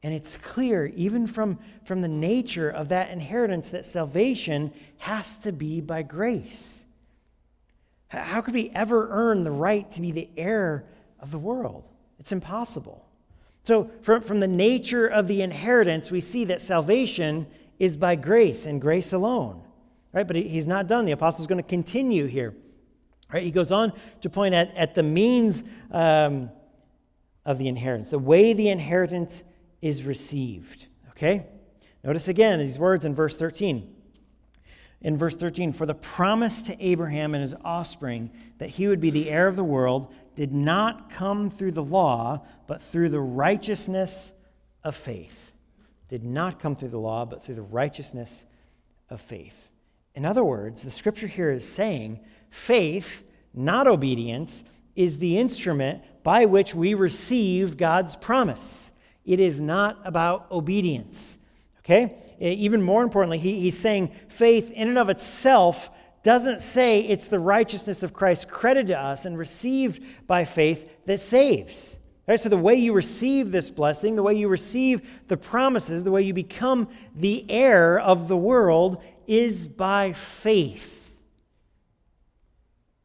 And 0.04 0.14
it's 0.14 0.38
clear, 0.38 0.86
even 0.86 1.26
from, 1.26 1.58
from 1.84 2.02
the 2.02 2.08
nature 2.08 2.70
of 2.70 2.90
that 2.90 3.10
inheritance, 3.10 3.72
that 3.72 3.86
salvation 3.86 4.72
has 4.98 5.40
to 5.40 5.52
be 5.52 5.82
by 5.82 6.04
grace. 6.04 6.86
How 8.10 8.42
could 8.42 8.54
we 8.54 8.70
ever 8.70 9.10
earn 9.10 9.44
the 9.44 9.50
right 9.52 9.90
to 9.92 10.02
be 10.02 10.12
the 10.12 10.30
heir 10.38 10.86
of 11.20 11.32
the 11.32 11.40
world. 11.40 11.84
It's 12.20 12.32
impossible. 12.32 13.06
So, 13.64 13.92
from, 14.02 14.22
from 14.22 14.40
the 14.40 14.48
nature 14.48 15.08
of 15.08 15.28
the 15.28 15.42
inheritance, 15.42 16.10
we 16.10 16.22
see 16.22 16.46
that 16.46 16.62
salvation 16.62 17.48
is 17.80 17.98
by 17.98 18.16
grace 18.16 18.66
and 18.66 18.82
grace 18.82 19.14
alone. 19.14 19.64
Right? 20.14 20.26
But 20.26 20.38
he's 20.38 20.68
not 20.68 20.88
done. 20.88 21.06
The 21.06 21.12
apostle 21.12 21.44
is 21.44 21.48
going 21.48 21.62
to 21.62 21.68
continue 21.68 22.26
here. 22.26 22.56
Right? 23.32 23.44
He 23.44 23.52
goes 23.52 23.72
on 23.72 23.94
to 24.22 24.30
point 24.30 24.56
at, 24.56 24.76
at 24.76 24.96
the 24.96 25.04
means 25.04 25.64
um, 25.92 26.50
of 27.46 27.58
the 27.58 27.68
inheritance, 27.68 28.12
the 28.12 28.20
way 28.20 28.54
the 28.54 28.70
inheritance 28.70 29.44
is 29.82 30.04
received. 30.04 30.88
Okay? 31.10 31.46
Notice 32.04 32.30
again 32.30 32.60
these 32.60 32.80
words 32.80 33.04
in 33.04 33.14
verse 33.14 33.36
13 33.36 33.96
in 35.02 35.18
verse 35.18 35.36
13 35.36 35.74
For 35.74 35.86
the 35.86 35.94
promise 35.94 36.62
to 36.64 36.84
Abraham 36.84 37.34
and 37.34 37.42
his 37.42 37.56
offspring 37.64 38.32
that 38.58 38.72
he 38.72 38.88
would 38.88 39.00
be 39.00 39.10
the 39.10 39.30
heir 39.30 39.48
of 39.48 39.56
the 39.56 39.64
world 39.64 40.14
did 40.38 40.54
not 40.54 41.10
come 41.10 41.50
through 41.50 41.72
the 41.72 41.84
law, 41.84 42.46
but 42.68 42.80
through 42.80 43.10
the 43.10 43.20
righteousness 43.20 44.34
of 44.84 44.96
faith. 44.96 45.52
Did 46.10 46.24
not 46.24 46.60
come 46.60 46.76
through 46.76 46.90
the 46.90 47.00
law, 47.00 47.26
but 47.26 47.44
through 47.44 47.56
the 47.56 47.64
righteousness 47.64 48.46
of 49.10 49.20
faith. 49.20 49.72
In 50.14 50.26
other 50.26 50.44
words, 50.44 50.84
the 50.84 50.92
scripture 50.92 51.26
here 51.26 51.50
is 51.50 51.68
saying 51.68 52.20
faith, 52.52 53.24
not 53.52 53.88
obedience, 53.88 54.64
is 54.96 55.18
the 55.18 55.40
instrument 55.40 56.04
by 56.22 56.46
which 56.46 56.76
we 56.76 56.94
receive 56.94 57.76
God's 57.76 58.16
promise. 58.16 58.92
It 59.26 59.40
is 59.40 59.60
not 59.60 60.00
about 60.06 60.52
obedience. 60.52 61.40
Okay? 61.80 62.16
Even 62.40 62.84
more 62.84 63.02
importantly, 63.02 63.40
he, 63.40 63.60
he's 63.60 63.78
saying 63.78 64.12
faith 64.28 64.70
in 64.70 64.88
and 64.88 65.00
of 65.00 65.10
itself 65.10 65.90
doesn't 66.28 66.60
say 66.60 67.00
it's 67.00 67.30
the 67.30 67.40
righteousness 67.40 68.04
of 68.04 68.12
Christ 68.12 68.50
credited 68.50 68.88
to 68.88 69.00
us 69.00 69.24
and 69.24 69.38
received 69.38 70.04
by 70.28 70.44
faith 70.44 71.06
that 71.06 71.22
saves. 71.22 72.00
Right? 72.28 72.38
So, 72.38 72.50
the 72.50 72.58
way 72.58 72.76
you 72.76 72.92
receive 72.92 73.54
this 73.54 73.70
blessing, 73.70 74.18
the 74.18 74.24
way 74.24 74.34
you 74.34 74.50
receive 74.50 75.24
the 75.30 75.38
promises, 75.38 76.04
the 76.04 76.12
way 76.12 76.24
you 76.24 76.34
become 76.34 76.90
the 77.16 77.50
heir 77.50 77.98
of 77.98 78.28
the 78.28 78.36
world 78.36 79.02
is 79.26 79.70
by 79.70 80.12
faith. 80.12 81.14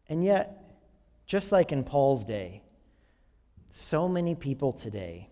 And 0.09 0.25
yet, 0.25 0.75
just 1.25 1.53
like 1.53 1.71
in 1.71 1.85
Paul's 1.85 2.25
day, 2.25 2.65
so 3.71 4.09
many 4.09 4.35
people 4.35 4.73
today, 4.73 5.31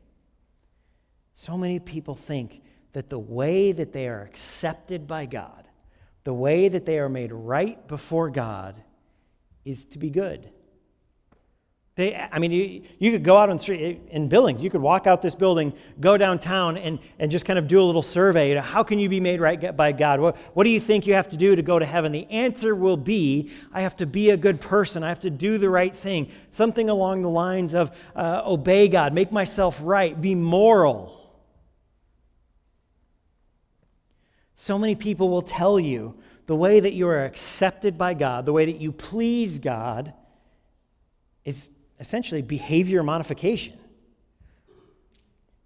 so 1.34 1.58
many 1.58 1.80
people 1.80 2.14
think 2.14 2.62
that 2.92 3.10
the 3.10 3.18
way 3.18 3.72
that 3.72 3.92
they 3.92 4.06
are 4.06 4.22
accepted 4.22 5.08
by 5.08 5.26
God, 5.26 5.64
the 6.24 6.34
way 6.34 6.68
that 6.68 6.86
they 6.86 6.98
are 6.98 7.08
made 7.08 7.32
right 7.32 7.86
before 7.88 8.30
God, 8.30 8.82
is 9.64 9.84
to 9.86 9.98
be 9.98 10.10
good. 10.10 10.50
They, 11.96 12.14
I 12.14 12.38
mean, 12.38 12.50
you, 12.50 12.82
you 12.98 13.10
could 13.10 13.24
go 13.24 13.36
out 13.36 13.50
on 13.50 13.56
the 13.56 13.62
street 13.62 14.00
in 14.10 14.28
Billings. 14.28 14.62
You 14.62 14.70
could 14.70 14.80
walk 14.80 15.06
out 15.06 15.20
this 15.20 15.34
building, 15.34 15.74
go 16.00 16.16
downtown, 16.16 16.78
and, 16.78 16.98
and 17.18 17.30
just 17.30 17.44
kind 17.44 17.58
of 17.58 17.68
do 17.68 17.78
a 17.78 17.82
little 17.82 18.00
survey. 18.00 18.48
You 18.48 18.54
know, 18.54 18.62
how 18.62 18.82
can 18.82 18.98
you 18.98 19.08
be 19.08 19.20
made 19.20 19.40
right 19.40 19.76
by 19.76 19.92
God? 19.92 20.18
What, 20.20 20.36
what 20.54 20.64
do 20.64 20.70
you 20.70 20.80
think 20.80 21.06
you 21.06 21.14
have 21.14 21.28
to 21.28 21.36
do 21.36 21.54
to 21.56 21.62
go 21.62 21.78
to 21.78 21.84
heaven? 21.84 22.10
The 22.12 22.30
answer 22.30 22.74
will 22.74 22.96
be 22.96 23.50
I 23.72 23.82
have 23.82 23.96
to 23.96 24.06
be 24.06 24.30
a 24.30 24.36
good 24.36 24.60
person. 24.60 25.02
I 25.02 25.08
have 25.08 25.20
to 25.20 25.30
do 25.30 25.58
the 25.58 25.68
right 25.68 25.94
thing. 25.94 26.30
Something 26.48 26.88
along 26.88 27.22
the 27.22 27.28
lines 27.28 27.74
of 27.74 27.90
uh, 28.16 28.42
obey 28.46 28.88
God, 28.88 29.12
make 29.12 29.30
myself 29.30 29.78
right, 29.82 30.18
be 30.18 30.34
moral. 30.34 31.19
So 34.60 34.78
many 34.78 34.94
people 34.94 35.30
will 35.30 35.40
tell 35.40 35.80
you 35.80 36.16
the 36.44 36.54
way 36.54 36.80
that 36.80 36.92
you 36.92 37.08
are 37.08 37.24
accepted 37.24 37.96
by 37.96 38.12
God, 38.12 38.44
the 38.44 38.52
way 38.52 38.66
that 38.66 38.78
you 38.78 38.92
please 38.92 39.58
God, 39.58 40.12
is 41.46 41.70
essentially 41.98 42.42
behavior 42.42 43.02
modification. 43.02 43.78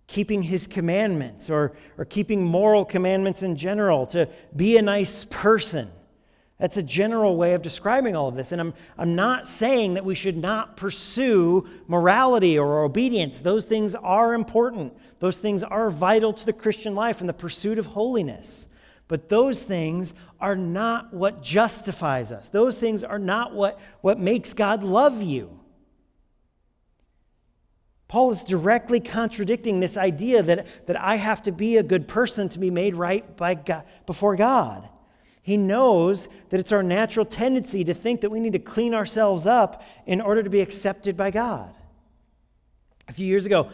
Keeping 0.06 0.44
his 0.44 0.68
commandments 0.68 1.50
or, 1.50 1.72
or 1.98 2.04
keeping 2.04 2.44
moral 2.44 2.84
commandments 2.84 3.42
in 3.42 3.56
general, 3.56 4.06
to 4.06 4.28
be 4.54 4.76
a 4.76 4.82
nice 4.82 5.24
person. 5.24 5.90
That's 6.60 6.76
a 6.76 6.82
general 6.84 7.36
way 7.36 7.54
of 7.54 7.62
describing 7.62 8.14
all 8.14 8.28
of 8.28 8.36
this. 8.36 8.52
And 8.52 8.60
I'm, 8.60 8.74
I'm 8.96 9.16
not 9.16 9.48
saying 9.48 9.94
that 9.94 10.04
we 10.04 10.14
should 10.14 10.36
not 10.36 10.76
pursue 10.76 11.66
morality 11.88 12.56
or 12.60 12.84
obedience. 12.84 13.40
Those 13.40 13.64
things 13.64 13.96
are 13.96 14.34
important, 14.34 14.96
those 15.18 15.40
things 15.40 15.64
are 15.64 15.90
vital 15.90 16.32
to 16.32 16.46
the 16.46 16.52
Christian 16.52 16.94
life 16.94 17.18
and 17.18 17.28
the 17.28 17.34
pursuit 17.34 17.80
of 17.80 17.86
holiness. 17.86 18.68
But 19.08 19.28
those 19.28 19.62
things 19.62 20.14
are 20.40 20.56
not 20.56 21.12
what 21.12 21.42
justifies 21.42 22.32
us. 22.32 22.48
Those 22.48 22.78
things 22.78 23.04
are 23.04 23.18
not 23.18 23.54
what, 23.54 23.78
what 24.00 24.18
makes 24.18 24.52
God 24.52 24.82
love 24.82 25.22
you. 25.22 25.60
Paul 28.08 28.30
is 28.30 28.44
directly 28.44 29.00
contradicting 29.00 29.80
this 29.80 29.96
idea 29.96 30.42
that, 30.42 30.86
that 30.86 31.00
I 31.00 31.16
have 31.16 31.42
to 31.42 31.52
be 31.52 31.76
a 31.76 31.82
good 31.82 32.06
person 32.06 32.48
to 32.50 32.58
be 32.58 32.70
made 32.70 32.94
right 32.94 33.36
by 33.36 33.54
God, 33.54 33.84
before 34.06 34.36
God. 34.36 34.88
He 35.42 35.56
knows 35.56 36.28
that 36.48 36.60
it's 36.60 36.72
our 36.72 36.82
natural 36.82 37.26
tendency 37.26 37.84
to 37.84 37.92
think 37.92 38.22
that 38.22 38.30
we 38.30 38.40
need 38.40 38.54
to 38.54 38.58
clean 38.58 38.94
ourselves 38.94 39.46
up 39.46 39.82
in 40.06 40.20
order 40.20 40.42
to 40.42 40.48
be 40.48 40.60
accepted 40.60 41.16
by 41.16 41.30
God. 41.30 41.74
A 43.08 43.12
few 43.12 43.26
years 43.26 43.44
ago, 43.44 43.68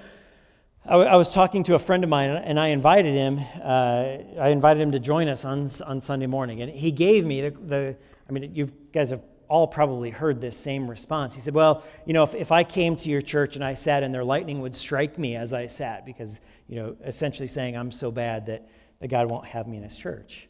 I, 0.85 0.93
w- 0.93 1.09
I 1.09 1.17
was 1.17 1.33
talking 1.33 1.63
to 1.65 1.75
a 1.75 1.79
friend 1.79 2.03
of 2.05 2.11
mine, 2.11 2.31
and 2.31 2.59
I 2.59 2.69
invited 2.69 3.15
him. 3.15 3.39
Uh, 3.63 4.19
I 4.41 4.49
invited 4.49 4.81
him 4.81 4.93
to 4.93 4.99
join 4.99 5.29
us 5.29 5.45
on, 5.45 5.69
on 5.85 6.01
Sunday 6.01 6.27
morning, 6.27 6.63
and 6.63 6.73
he 6.73 6.91
gave 6.91 7.25
me 7.25 7.43
the, 7.43 7.51
the. 7.51 7.97
I 8.29 8.33
mean, 8.33 8.55
you 8.55 8.71
guys 8.93 9.11
have 9.11 9.23
all 9.49 9.67
probably 9.67 10.11
heard 10.11 10.41
this 10.41 10.57
same 10.57 10.89
response. 10.89 11.35
He 11.35 11.41
said, 11.41 11.53
Well, 11.53 11.83
you 12.07 12.15
know, 12.15 12.23
if, 12.23 12.35
if 12.35 12.53
I 12.53 12.65
came 12.65 12.97
to 12.97 13.11
your 13.11 13.21
church 13.21 13.57
and 13.57 13.65
I 13.65 13.75
sat 13.75 14.03
and 14.03 14.15
their 14.15 14.25
lightning 14.25 14.61
would 14.61 14.75
strike 14.75 15.19
me 15.19 15.35
as 15.37 15.53
I 15.53 15.67
sat, 15.67 16.07
because, 16.07 16.41
you 16.69 16.77
know, 16.77 16.97
essentially 17.05 17.49
saying 17.49 17.77
I'm 17.77 17.91
so 17.91 18.11
bad 18.11 18.47
that, 18.47 18.69
that 19.01 19.09
God 19.09 19.29
won't 19.29 19.47
have 19.47 19.67
me 19.67 19.77
in 19.77 19.83
his 19.83 19.97
church. 19.97 20.49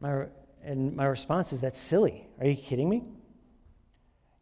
My, 0.00 0.26
and 0.64 0.96
my 0.96 1.06
response 1.06 1.52
is, 1.52 1.60
That's 1.60 1.78
silly. 1.78 2.26
Are 2.40 2.46
you 2.46 2.56
kidding 2.56 2.88
me? 2.88 3.04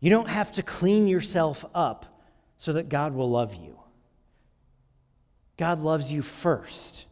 You 0.01 0.11
don't 0.11 0.29
have 0.29 0.51
to 0.53 0.63
clean 0.63 1.07
yourself 1.07 1.65
up 1.75 2.25
so 2.57 2.73
that 2.73 2.89
God 2.89 3.15
will 3.15 3.31
love 3.31 3.55
you. 3.55 3.79
God 5.57 5.81
loves 5.81 6.13
you 6.13 6.23
first, 6.23 7.05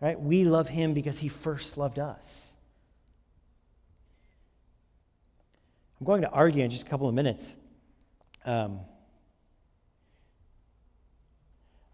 right? 0.00 0.20
We 0.20 0.44
love 0.44 0.68
him 0.68 0.94
because 0.94 1.20
he 1.20 1.28
first 1.28 1.76
loved 1.76 1.98
us. 1.98 2.56
I'm 6.00 6.06
going 6.06 6.22
to 6.22 6.30
argue 6.30 6.64
in 6.64 6.70
just 6.70 6.84
a 6.84 6.90
couple 6.90 7.08
of 7.08 7.14
minutes. 7.14 7.56
Um, 8.44 8.80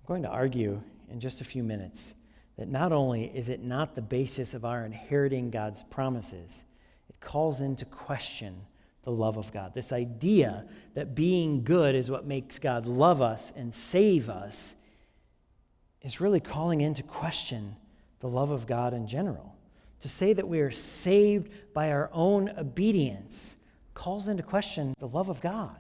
I'm 0.01 0.07
going 0.07 0.23
to 0.23 0.31
argue 0.31 0.81
in 1.11 1.21
just 1.21 1.43
a 1.43 1.45
few 1.45 1.63
minutes 1.63 2.15
that 2.57 2.69
not 2.69 2.93
only 2.93 3.25
is 3.25 3.51
it 3.51 3.63
not 3.63 3.95
the 3.95 4.03
basis 4.03 4.55
of 4.55 4.65
our 4.65 4.85
inheriting 4.85 5.51
God's 5.51 5.83
promises, 5.83 6.65
it 7.09 7.21
calls 7.21 7.61
into 7.61 7.85
question 7.85 8.63
the 9.05 9.11
love 9.11 9.37
of 9.37 9.53
God. 9.53 9.75
This 9.75 9.93
idea 9.93 10.67
that 10.95 11.15
being 11.15 11.63
good 11.63 11.95
is 11.95 12.11
what 12.11 12.27
makes 12.27 12.59
God 12.59 12.87
love 12.87 13.23
us 13.23 13.53
and 13.55 13.73
save 13.73 14.29
us 14.29 14.75
is 16.03 16.21
really 16.21 16.41
calling 16.41 16.81
into 16.81 17.03
question 17.03 17.77
the 18.21 18.29
love 18.29 18.51
of 18.51 18.67
God 18.67 18.95
in 18.95 19.07
general. 19.07 19.55
To 20.01 20.09
say 20.09 20.33
that 20.33 20.49
we 20.49 20.61
are 20.61 20.71
saved 20.71 21.51
by 21.75 21.91
our 21.91 22.09
own 22.13 22.51
obedience 22.57 23.57
calls 23.95 24.29
into 24.29 24.43
question 24.43 24.95
the 24.99 25.09
love 25.09 25.29
of 25.29 25.41
God. 25.41 25.77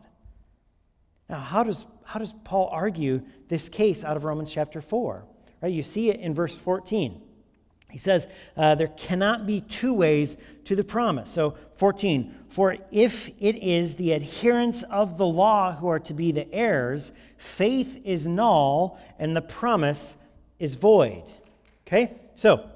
Now, 1.28 1.38
how 1.38 1.62
does, 1.62 1.84
how 2.04 2.18
does 2.18 2.34
Paul 2.44 2.68
argue 2.72 3.22
this 3.48 3.68
case 3.68 4.02
out 4.02 4.16
of 4.16 4.24
Romans 4.24 4.52
chapter 4.52 4.80
4? 4.80 5.24
Right, 5.60 5.72
you 5.72 5.82
see 5.82 6.10
it 6.10 6.20
in 6.20 6.34
verse 6.34 6.56
14. 6.56 7.20
He 7.90 7.98
says, 7.98 8.26
uh, 8.56 8.74
There 8.74 8.88
cannot 8.88 9.46
be 9.46 9.60
two 9.60 9.94
ways 9.94 10.36
to 10.64 10.76
the 10.76 10.84
promise. 10.84 11.30
So, 11.30 11.56
14, 11.74 12.34
for 12.48 12.76
if 12.90 13.28
it 13.38 13.56
is 13.56 13.94
the 13.94 14.14
adherents 14.14 14.82
of 14.84 15.16
the 15.16 15.26
law 15.26 15.76
who 15.76 15.88
are 15.88 16.00
to 16.00 16.14
be 16.14 16.32
the 16.32 16.52
heirs, 16.52 17.12
faith 17.36 18.00
is 18.04 18.26
null 18.26 18.98
and 19.18 19.34
the 19.34 19.42
promise 19.42 20.16
is 20.58 20.74
void. 20.74 21.24
Okay? 21.86 22.14
So, 22.34 22.68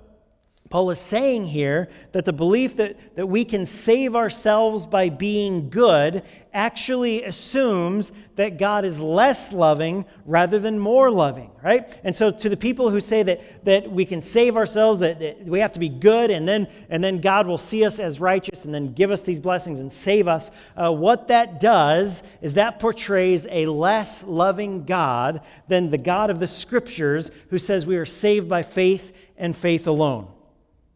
Paul 0.73 0.89
is 0.89 0.99
saying 0.99 1.49
here 1.49 1.91
that 2.13 2.25
the 2.25 2.33
belief 2.33 2.77
that, 2.77 2.97
that 3.15 3.27
we 3.27 3.45
can 3.45 3.67
save 3.67 4.17
ourselves 4.17 4.87
by 4.87 5.11
being 5.11 5.69
good 5.69 6.23
actually 6.55 7.23
assumes 7.25 8.11
that 8.37 8.57
God 8.57 8.87
is 8.87 8.99
less 8.99 9.53
loving 9.53 10.07
rather 10.25 10.59
than 10.59 10.79
more 10.79 11.11
loving, 11.11 11.51
right? 11.63 12.01
And 12.05 12.17
so 12.17 12.31
to 12.31 12.49
the 12.49 12.57
people 12.57 12.89
who 12.89 13.01
say 13.01 13.23
that, 13.23 13.67
that 13.67 13.93
we 13.93 14.07
can 14.07 14.23
save 14.23 14.57
ourselves, 14.57 15.01
that, 15.01 15.21
that 15.21 15.45
we 15.45 15.61
have 15.61 15.75
to 15.75 15.79
be 15.79 15.91
good, 15.91 16.31
and 16.31 16.49
then, 16.49 16.67
and 16.89 17.05
then 17.05 17.21
God 17.21 17.47
will 17.47 17.59
see 17.59 17.85
us 17.85 18.01
as 18.01 18.19
righteous 18.19 18.65
and 18.65 18.73
then 18.73 18.95
give 18.95 19.11
us 19.11 19.21
these 19.21 19.41
blessings 19.41 19.79
and 19.79 19.93
save 19.93 20.27
us, 20.27 20.51
uh, 20.75 20.91
what 20.91 21.29
that 21.29 21.61
does 21.61 22.23
is 22.41 22.55
that 22.55 22.79
portrays 22.79 23.47
a 23.51 23.67
less 23.67 24.23
loving 24.23 24.87
God 24.87 25.43
than 25.69 25.91
the 25.91 25.99
God 25.99 26.31
of 26.31 26.39
the 26.39 26.49
scriptures 26.49 27.31
who 27.51 27.59
says 27.59 27.87
we 27.87 27.99
are 27.99 28.07
saved 28.07 28.49
by 28.49 28.63
faith 28.63 29.15
and 29.37 29.55
faith 29.55 29.87
alone 29.87 30.33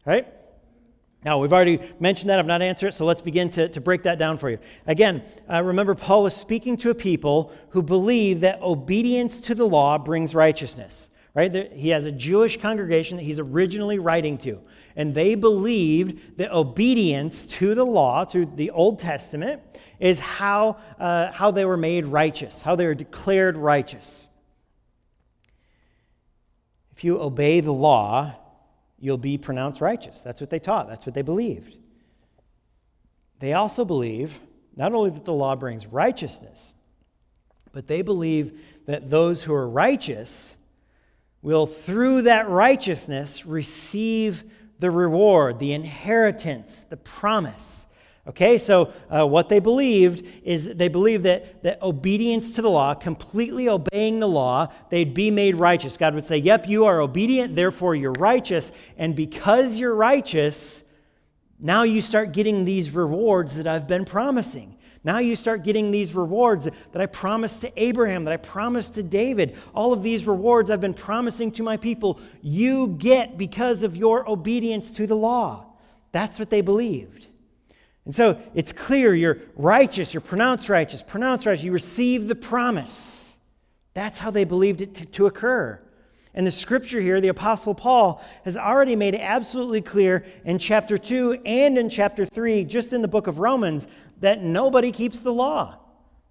right? 0.07 0.25
Now, 1.25 1.39
we've 1.39 1.51
already 1.51 1.81
mentioned 1.99 2.29
that. 2.29 2.39
I've 2.39 2.45
not 2.45 2.61
answered 2.61 2.87
it, 2.87 2.91
so 2.93 3.03
let's 3.03 3.21
begin 3.21 3.49
to, 3.51 3.67
to 3.69 3.81
break 3.81 4.03
that 4.03 4.17
down 4.17 4.37
for 4.37 4.49
you. 4.49 4.59
Again, 4.85 5.23
uh, 5.51 5.61
remember, 5.61 5.93
Paul 5.93 6.25
is 6.25 6.33
speaking 6.33 6.77
to 6.77 6.89
a 6.89 6.95
people 6.95 7.51
who 7.69 7.81
believe 7.81 8.41
that 8.41 8.61
obedience 8.61 9.41
to 9.41 9.55
the 9.55 9.67
law 9.67 9.97
brings 9.97 10.33
righteousness, 10.33 11.09
right? 11.33 11.73
He 11.73 11.89
has 11.89 12.05
a 12.05 12.11
Jewish 12.11 12.61
congregation 12.61 13.17
that 13.17 13.23
he's 13.23 13.39
originally 13.39 13.99
writing 13.99 14.37
to, 14.39 14.61
and 14.95 15.13
they 15.13 15.35
believed 15.35 16.37
that 16.37 16.53
obedience 16.53 17.45
to 17.47 17.75
the 17.75 17.85
law, 17.85 18.23
to 18.25 18.45
the 18.45 18.69
Old 18.69 18.99
Testament, 18.99 19.61
is 19.99 20.19
how, 20.19 20.77
uh, 20.97 21.31
how 21.33 21.51
they 21.51 21.65
were 21.65 21.77
made 21.77 22.05
righteous, 22.05 22.61
how 22.61 22.77
they 22.77 22.85
were 22.85 22.95
declared 22.95 23.57
righteous. 23.57 24.29
If 26.95 27.03
you 27.03 27.19
obey 27.19 27.59
the 27.59 27.73
law, 27.73 28.35
you'll 28.99 29.17
be 29.17 29.37
pronounced 29.37 29.81
righteous. 29.81 30.21
That's 30.21 30.41
what 30.41 30.49
they 30.49 30.59
taught, 30.59 30.87
that's 30.87 31.05
what 31.05 31.15
they 31.15 31.21
believed. 31.21 31.77
They 33.39 33.53
also 33.53 33.85
believe 33.85 34.39
not 34.75 34.93
only 34.93 35.09
that 35.09 35.25
the 35.25 35.33
law 35.33 35.55
brings 35.55 35.87
righteousness, 35.87 36.73
but 37.71 37.87
they 37.87 38.01
believe 38.01 38.59
that 38.85 39.09
those 39.09 39.43
who 39.43 39.53
are 39.53 39.67
righteous 39.67 40.55
will, 41.41 41.65
through 41.65 42.23
that 42.23 42.49
righteousness, 42.49 43.45
receive 43.45 44.43
the 44.79 44.91
reward, 44.91 45.59
the 45.59 45.73
inheritance, 45.73 46.83
the 46.83 46.97
promise 46.97 47.86
Okay, 48.27 48.57
so 48.57 48.91
uh, 49.09 49.25
what 49.25 49.47
they 49.47 49.59
believed 49.59 50.27
is 50.43 50.65
they 50.65 50.89
believed 50.89 51.23
that, 51.23 51.63
that 51.63 51.81
obedience 51.81 52.51
to 52.55 52.61
the 52.61 52.69
law, 52.69 52.93
completely 52.93 53.69
obeying 53.69 54.19
the 54.19 54.27
law, 54.27 54.67
they'd 54.89 55.13
be 55.13 55.31
made 55.31 55.55
righteous. 55.55 55.95
God 55.95 56.13
would 56.13 56.25
say, 56.25 56.37
Yep, 56.37 56.67
you 56.67 56.83
are 56.85 56.99
obedient, 56.99 57.55
therefore 57.55 57.95
you're 57.95 58.11
righteous. 58.13 58.73
And 58.97 59.15
because 59.15 59.79
you're 59.79 59.95
righteous, 59.95 60.83
now 61.57 61.83
you 61.83 62.01
start 62.01 62.33
getting 62.33 62.65
these 62.65 62.91
rewards 62.91 63.55
that 63.55 63.65
I've 63.65 63.87
been 63.87 64.03
promising. 64.03 64.77
Now 65.05 65.19
you 65.19 65.37
start 65.37 65.63
getting 65.63 65.91
these 65.91 66.13
rewards 66.13 66.67
that 66.91 67.01
I 67.01 67.05
promised 67.05 67.61
to 67.61 67.71
Abraham, 67.81 68.25
that 68.25 68.33
I 68.33 68.37
promised 68.37 68.95
to 68.95 69.03
David. 69.03 69.55
All 69.73 69.93
of 69.93 70.03
these 70.03 70.27
rewards 70.27 70.69
I've 70.69 70.81
been 70.81 70.93
promising 70.93 71.49
to 71.53 71.63
my 71.63 71.77
people, 71.77 72.19
you 72.41 72.89
get 72.89 73.37
because 73.37 73.83
of 73.83 73.95
your 73.95 74.29
obedience 74.29 74.91
to 74.91 75.07
the 75.07 75.15
law. 75.15 75.67
That's 76.11 76.39
what 76.39 76.49
they 76.49 76.59
believed. 76.59 77.27
And 78.07 78.15
so 78.15 78.41
it's 78.55 78.71
clear 78.71 79.13
you're 79.13 79.37
righteous, 79.57 80.13
you're 80.13 80.21
pronounced 80.21 80.69
righteous, 80.69 81.03
pronounced 81.03 81.45
righteous, 81.45 81.65
you 81.65 81.73
receive 81.73 82.29
the 82.29 82.35
promise. 82.35 83.37
That's 83.95 84.17
how 84.17 84.31
they 84.31 84.45
believed 84.45 84.79
it 84.79 84.95
to, 84.95 85.05
to 85.07 85.25
occur. 85.25 85.77
And 86.33 86.47
the 86.47 86.51
scripture 86.51 87.01
here, 87.01 87.19
the 87.19 87.27
Apostle 87.27 87.75
Paul 87.75 88.23
has 88.45 88.55
already 88.55 88.95
made 88.95 89.13
it 89.13 89.19
absolutely 89.19 89.81
clear 89.81 90.23
in 90.45 90.57
chapter 90.57 90.97
2 90.97 91.41
and 91.45 91.77
in 91.77 91.89
chapter 91.89 92.25
3, 92.25 92.63
just 92.63 92.93
in 92.93 93.01
the 93.01 93.09
book 93.09 93.27
of 93.27 93.39
Romans, 93.39 93.89
that 94.21 94.41
nobody 94.41 94.93
keeps 94.93 95.19
the 95.19 95.33
law. 95.33 95.77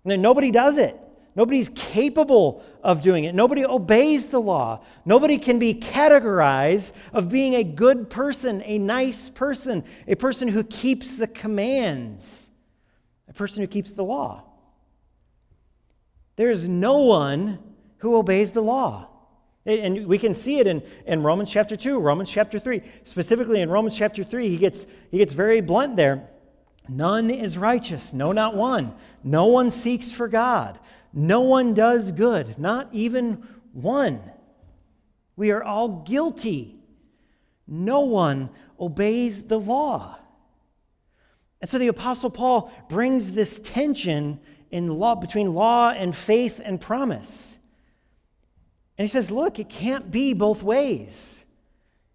Nobody 0.02 0.50
does 0.50 0.78
it. 0.78 0.98
Nobody's 1.36 1.68
capable 1.68 2.64
of 2.82 3.02
doing 3.02 3.24
it. 3.24 3.34
Nobody 3.34 3.64
obeys 3.64 4.26
the 4.26 4.40
law. 4.40 4.80
Nobody 5.04 5.36
can 5.36 5.58
be 5.58 5.74
categorized 5.74 6.92
of 7.12 7.28
being 7.28 7.54
a 7.54 7.62
good 7.62 8.08
person, 8.08 8.62
a 8.64 8.78
nice 8.78 9.28
person, 9.28 9.84
a 10.08 10.14
person 10.14 10.48
who 10.48 10.64
keeps 10.64 11.18
the 11.18 11.26
commands, 11.26 12.48
a 13.28 13.34
person 13.34 13.60
who 13.60 13.66
keeps 13.66 13.92
the 13.92 14.02
law. 14.02 14.44
There 16.36 16.50
is 16.50 16.68
no 16.68 16.98
one 16.98 17.58
who 17.98 18.16
obeys 18.16 18.52
the 18.52 18.62
law. 18.62 19.08
And 19.66 20.06
we 20.06 20.18
can 20.18 20.32
see 20.32 20.58
it 20.58 20.66
in, 20.66 20.82
in 21.06 21.22
Romans 21.22 21.50
chapter 21.50 21.76
2, 21.76 21.98
Romans 21.98 22.30
chapter 22.30 22.58
3. 22.58 22.80
Specifically 23.02 23.60
in 23.60 23.68
Romans 23.68 23.96
chapter 23.96 24.24
3, 24.24 24.48
he 24.48 24.56
gets, 24.56 24.86
he 25.10 25.18
gets 25.18 25.34
very 25.34 25.60
blunt 25.60 25.96
there. 25.96 26.28
None 26.88 27.30
is 27.30 27.58
righteous, 27.58 28.12
no, 28.12 28.32
not 28.32 28.54
one. 28.54 28.94
No 29.24 29.46
one 29.46 29.70
seeks 29.70 30.12
for 30.12 30.28
God. 30.28 30.78
No 31.18 31.40
one 31.40 31.72
does 31.72 32.12
good, 32.12 32.58
not 32.58 32.90
even 32.92 33.42
one. 33.72 34.20
We 35.34 35.50
are 35.50 35.64
all 35.64 35.88
guilty. 35.88 36.78
No 37.66 38.00
one 38.00 38.50
obeys 38.78 39.44
the 39.44 39.58
law. 39.58 40.18
And 41.62 41.70
so 41.70 41.78
the 41.78 41.88
Apostle 41.88 42.28
Paul 42.28 42.70
brings 42.90 43.32
this 43.32 43.58
tension 43.58 44.38
in 44.70 44.88
law, 44.98 45.14
between 45.14 45.54
law 45.54 45.88
and 45.88 46.14
faith 46.14 46.60
and 46.62 46.78
promise. 46.78 47.58
And 48.98 49.04
he 49.04 49.08
says, 49.08 49.30
look, 49.30 49.58
it 49.58 49.70
can't 49.70 50.10
be 50.10 50.34
both 50.34 50.62
ways. 50.62 51.46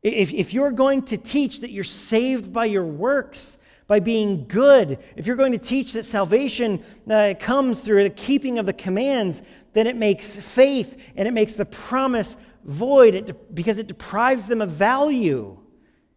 If, 0.04 0.32
if 0.32 0.54
you're 0.54 0.72
going 0.72 1.02
to 1.06 1.18
teach 1.18 1.62
that 1.62 1.72
you're 1.72 1.84
saved 1.84 2.54
by 2.54 2.66
your 2.66 2.86
works, 2.86 3.58
by 3.92 4.00
being 4.00 4.46
good, 4.48 4.98
if 5.18 5.28
you're 5.28 5.36
going 5.36 5.52
to 5.52 5.58
teach 5.58 5.92
that 5.92 6.04
salvation 6.04 6.82
uh, 7.10 7.34
comes 7.38 7.82
through 7.82 8.04
the 8.04 8.10
keeping 8.10 8.58
of 8.58 8.66
the 8.66 8.72
commands, 8.72 9.44
then 9.74 9.86
it 9.86 9.98
makes 9.98 10.34
faith 10.34 10.98
and 11.18 11.28
it 11.28 11.32
makes 11.32 11.56
the 11.56 11.66
promise 11.66 12.38
void 12.64 13.14
it 13.14 13.26
de- 13.26 13.34
because 13.54 13.80
it 13.80 13.88
deprives 13.88 14.48
them 14.48 14.62
of 14.62 14.70
value. 14.70 15.60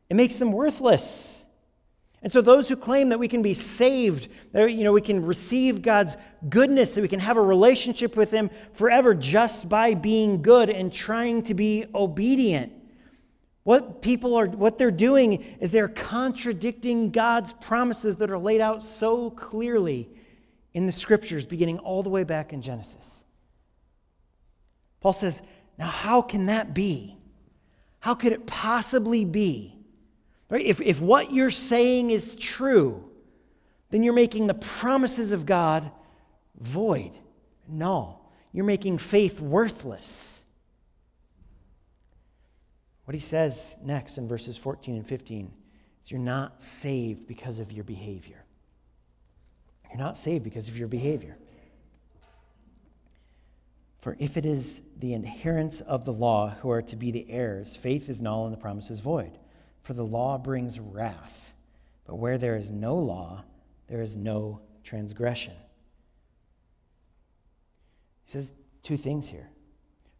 It 0.08 0.14
makes 0.14 0.36
them 0.36 0.52
worthless. 0.52 1.46
And 2.22 2.30
so 2.30 2.40
those 2.40 2.68
who 2.68 2.76
claim 2.76 3.08
that 3.08 3.18
we 3.18 3.26
can 3.26 3.42
be 3.42 3.54
saved, 3.54 4.28
that 4.52 4.70
you 4.70 4.84
know, 4.84 4.92
we 4.92 5.00
can 5.00 5.26
receive 5.26 5.82
God's 5.82 6.16
goodness, 6.48 6.94
that 6.94 7.02
we 7.02 7.08
can 7.08 7.18
have 7.18 7.36
a 7.36 7.42
relationship 7.42 8.16
with 8.16 8.30
Him 8.30 8.50
forever 8.72 9.14
just 9.14 9.68
by 9.68 9.94
being 9.94 10.42
good 10.42 10.70
and 10.70 10.92
trying 10.92 11.42
to 11.42 11.54
be 11.54 11.86
obedient, 11.92 12.72
what 13.64 14.02
people 14.02 14.34
are, 14.34 14.46
what 14.46 14.78
they're 14.78 14.90
doing 14.90 15.42
is 15.58 15.70
they're 15.70 15.88
contradicting 15.88 17.10
God's 17.10 17.52
promises 17.54 18.16
that 18.16 18.30
are 18.30 18.38
laid 18.38 18.60
out 18.60 18.82
so 18.82 19.30
clearly 19.30 20.08
in 20.74 20.86
the 20.86 20.92
scriptures, 20.92 21.46
beginning 21.46 21.78
all 21.78 22.02
the 22.02 22.10
way 22.10 22.24
back 22.24 22.52
in 22.52 22.60
Genesis. 22.60 23.24
Paul 25.00 25.14
says, 25.14 25.42
Now, 25.78 25.86
how 25.86 26.20
can 26.20 26.46
that 26.46 26.74
be? 26.74 27.16
How 28.00 28.14
could 28.14 28.32
it 28.32 28.46
possibly 28.46 29.24
be? 29.24 29.78
Right? 30.50 30.64
If, 30.64 30.80
if 30.82 31.00
what 31.00 31.32
you're 31.32 31.50
saying 31.50 32.10
is 32.10 32.36
true, 32.36 33.08
then 33.90 34.02
you're 34.02 34.12
making 34.12 34.46
the 34.46 34.54
promises 34.54 35.32
of 35.32 35.46
God 35.46 35.90
void. 36.58 37.12
No, 37.66 38.20
you're 38.52 38.64
making 38.64 38.98
faith 38.98 39.40
worthless. 39.40 40.33
What 43.04 43.14
he 43.14 43.20
says 43.20 43.76
next 43.82 44.18
in 44.18 44.28
verses 44.28 44.56
14 44.56 44.96
and 44.96 45.06
15 45.06 45.52
is 46.02 46.10
you're 46.10 46.20
not 46.20 46.62
saved 46.62 47.26
because 47.26 47.58
of 47.58 47.72
your 47.72 47.84
behavior. 47.84 48.44
You're 49.90 50.02
not 50.02 50.16
saved 50.16 50.44
because 50.44 50.68
of 50.68 50.78
your 50.78 50.88
behavior. 50.88 51.36
For 54.00 54.16
if 54.18 54.36
it 54.36 54.44
is 54.44 54.82
the 54.98 55.14
adherents 55.14 55.80
of 55.80 56.04
the 56.04 56.12
law 56.12 56.50
who 56.60 56.70
are 56.70 56.82
to 56.82 56.96
be 56.96 57.10
the 57.10 57.30
heirs, 57.30 57.74
faith 57.76 58.08
is 58.08 58.20
null 58.20 58.44
and 58.44 58.52
the 58.52 58.58
promise 58.58 58.90
is 58.90 59.00
void. 59.00 59.38
For 59.82 59.94
the 59.94 60.04
law 60.04 60.36
brings 60.36 60.80
wrath. 60.80 61.52
But 62.06 62.16
where 62.16 62.36
there 62.36 62.56
is 62.56 62.70
no 62.70 62.96
law, 62.96 63.44
there 63.86 64.02
is 64.02 64.16
no 64.16 64.60
transgression. 64.82 65.54
He 68.24 68.32
says 68.32 68.52
two 68.82 68.96
things 68.96 69.28
here. 69.28 69.48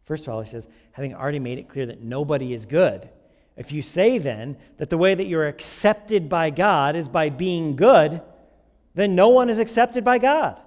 First 0.05 0.27
of 0.27 0.33
all, 0.33 0.41
he 0.41 0.49
says, 0.49 0.69
having 0.91 1.13
already 1.13 1.39
made 1.39 1.57
it 1.57 1.67
clear 1.67 1.85
that 1.87 2.01
nobody 2.01 2.53
is 2.53 2.65
good, 2.65 3.09
if 3.57 3.71
you 3.71 3.81
say 3.81 4.17
then 4.17 4.57
that 4.77 4.89
the 4.89 4.97
way 4.97 5.15
that 5.15 5.27
you're 5.27 5.47
accepted 5.47 6.29
by 6.29 6.49
God 6.49 6.95
is 6.95 7.07
by 7.07 7.29
being 7.29 7.75
good, 7.75 8.21
then 8.93 9.15
no 9.15 9.29
one 9.29 9.49
is 9.49 9.59
accepted 9.59 10.03
by 10.03 10.17
God. 10.17 10.59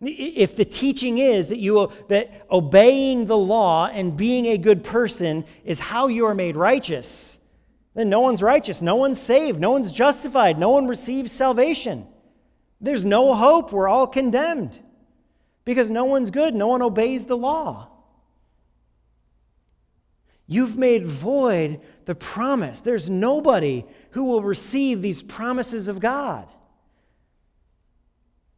If 0.00 0.54
the 0.54 0.64
teaching 0.64 1.18
is 1.18 1.48
that, 1.48 1.58
you, 1.58 1.90
that 2.08 2.46
obeying 2.50 3.26
the 3.26 3.36
law 3.36 3.88
and 3.88 4.16
being 4.16 4.46
a 4.46 4.56
good 4.56 4.84
person 4.84 5.44
is 5.64 5.80
how 5.80 6.06
you 6.06 6.24
are 6.26 6.34
made 6.34 6.56
righteous, 6.56 7.40
then 7.94 8.08
no 8.08 8.20
one's 8.20 8.42
righteous, 8.42 8.80
no 8.80 8.94
one's 8.94 9.20
saved, 9.20 9.58
no 9.58 9.72
one's 9.72 9.90
justified, 9.90 10.56
no 10.56 10.70
one 10.70 10.86
receives 10.86 11.32
salvation. 11.32 12.06
There's 12.80 13.04
no 13.04 13.34
hope. 13.34 13.72
We're 13.72 13.88
all 13.88 14.06
condemned 14.06 14.78
because 15.64 15.90
no 15.90 16.04
one's 16.04 16.30
good, 16.30 16.54
no 16.54 16.68
one 16.68 16.80
obeys 16.80 17.26
the 17.26 17.36
law. 17.36 17.88
You've 20.50 20.78
made 20.78 21.06
void 21.06 21.82
the 22.06 22.14
promise. 22.14 22.80
There's 22.80 23.10
nobody 23.10 23.84
who 24.12 24.24
will 24.24 24.42
receive 24.42 25.02
these 25.02 25.22
promises 25.22 25.86
of 25.88 26.00
God. 26.00 26.48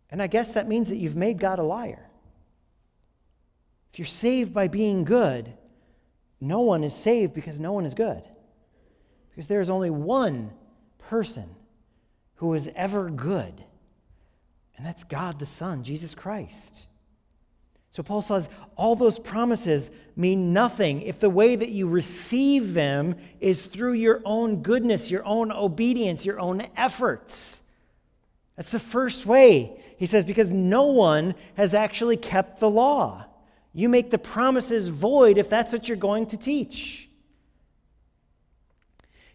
And 0.08 0.22
I 0.22 0.28
guess 0.28 0.52
that 0.54 0.68
means 0.68 0.88
that 0.88 0.96
you've 0.96 1.16
made 1.16 1.38
God 1.38 1.58
a 1.58 1.64
liar. 1.64 2.08
If 3.92 3.98
you're 3.98 4.06
saved 4.06 4.54
by 4.54 4.68
being 4.68 5.02
good, 5.04 5.52
no 6.40 6.60
one 6.60 6.84
is 6.84 6.94
saved 6.94 7.34
because 7.34 7.58
no 7.58 7.72
one 7.72 7.84
is 7.84 7.94
good. 7.94 8.22
Because 9.30 9.48
there 9.48 9.60
is 9.60 9.68
only 9.68 9.90
one 9.90 10.52
person 10.98 11.56
who 12.36 12.54
is 12.54 12.70
ever 12.74 13.10
good, 13.10 13.64
and 14.76 14.86
that's 14.86 15.04
God 15.04 15.38
the 15.38 15.46
Son, 15.46 15.82
Jesus 15.82 16.14
Christ. 16.14 16.86
So 17.90 18.04
Paul 18.04 18.22
says 18.22 18.48
all 18.76 18.94
those 18.94 19.18
promises 19.18 19.90
mean 20.14 20.52
nothing 20.52 21.02
if 21.02 21.18
the 21.18 21.28
way 21.28 21.56
that 21.56 21.70
you 21.70 21.88
receive 21.88 22.72
them 22.72 23.16
is 23.40 23.66
through 23.66 23.94
your 23.94 24.22
own 24.24 24.62
goodness, 24.62 25.10
your 25.10 25.24
own 25.24 25.50
obedience, 25.50 26.24
your 26.24 26.38
own 26.38 26.68
efforts. 26.76 27.64
That's 28.56 28.70
the 28.70 28.78
first 28.78 29.26
way. 29.26 29.82
He 29.96 30.06
says, 30.06 30.24
because 30.24 30.52
no 30.52 30.86
one 30.86 31.34
has 31.56 31.74
actually 31.74 32.16
kept 32.16 32.60
the 32.60 32.70
law. 32.70 33.26
You 33.72 33.88
make 33.88 34.10
the 34.10 34.18
promises 34.18 34.88
void 34.88 35.36
if 35.36 35.50
that's 35.50 35.72
what 35.72 35.88
you're 35.88 35.96
going 35.96 36.26
to 36.26 36.36
teach. 36.36 37.08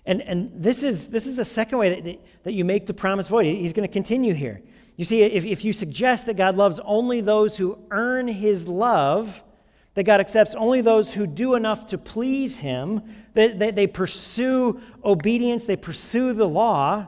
And, 0.06 0.22
and 0.22 0.52
this, 0.56 0.84
is, 0.84 1.10
this 1.10 1.28
is 1.28 1.40
a 1.40 1.46
second 1.46 1.78
way 1.78 2.00
that, 2.00 2.20
that 2.44 2.54
you 2.54 2.64
make 2.64 2.86
the 2.86 2.94
promise 2.94 3.28
void. 3.28 3.46
He's 3.46 3.74
going 3.74 3.88
to 3.88 3.92
continue 3.92 4.34
here. 4.34 4.62
You 4.98 5.06
see, 5.06 5.22
if, 5.24 5.46
if 5.46 5.66
you 5.66 5.74
suggest 5.74 6.26
that 6.26 6.38
God 6.38 6.56
loves 6.56 6.80
only 6.84 7.22
those 7.22 7.58
who 7.58 7.78
earn 7.92 8.28
his 8.28 8.68
love, 8.68 9.44
that 9.96 10.04
God 10.04 10.20
accepts 10.20 10.56
only 10.56 10.82
those 10.82 11.14
who 11.14 11.28
do 11.28 11.56
enough 11.56 11.86
to 11.88 11.98
please 11.98 12.60
him, 12.60 13.02
that, 13.34 13.60
that 13.60 13.76
they 13.76 13.88
pursue 13.88 14.80
obedience, 15.04 15.66
they 15.66 15.76
pursue 15.76 16.34
the 16.34 16.48
law, 16.48 17.08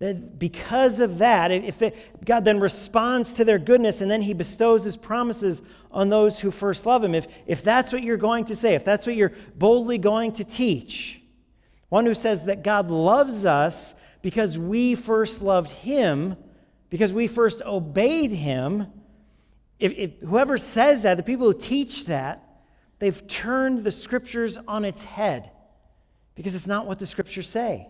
that 0.00 0.38
because 0.38 0.98
of 0.98 1.18
that, 1.18 1.50
if 1.50 1.82
God 2.24 2.46
then 2.46 2.58
responds 2.58 3.34
to 3.34 3.44
their 3.44 3.58
goodness 3.58 4.00
and 4.00 4.10
then 4.10 4.22
he 4.22 4.32
bestows 4.32 4.84
his 4.84 4.96
promises 4.96 5.62
on 5.90 6.08
those 6.08 6.40
who 6.40 6.50
first 6.50 6.86
love 6.86 7.04
him, 7.04 7.14
if, 7.14 7.26
if 7.46 7.62
that's 7.62 7.92
what 7.92 8.02
you're 8.02 8.16
going 8.16 8.46
to 8.46 8.56
say, 8.56 8.74
if 8.74 8.82
that's 8.82 9.06
what 9.06 9.14
you're 9.14 9.32
boldly 9.56 9.98
going 9.98 10.32
to 10.32 10.44
teach, 10.44 11.20
one 11.90 12.06
who 12.06 12.14
says 12.14 12.46
that 12.46 12.62
God 12.62 12.88
loves 12.88 13.44
us 13.44 13.94
because 14.22 14.58
we 14.58 14.94
first 14.94 15.42
loved 15.42 15.70
him, 15.70 16.36
because 16.90 17.14
we 17.14 17.26
first 17.26 17.62
obeyed 17.62 18.32
him. 18.32 18.88
If, 19.78 19.92
if, 19.92 20.18
whoever 20.20 20.58
says 20.58 21.02
that, 21.02 21.16
the 21.16 21.22
people 21.22 21.46
who 21.46 21.58
teach 21.58 22.06
that, 22.06 22.44
they've 22.98 23.26
turned 23.26 23.84
the 23.84 23.92
scriptures 23.92 24.58
on 24.68 24.84
its 24.84 25.04
head 25.04 25.50
because 26.34 26.54
it's 26.54 26.66
not 26.66 26.86
what 26.86 26.98
the 26.98 27.06
scriptures 27.06 27.48
say. 27.48 27.86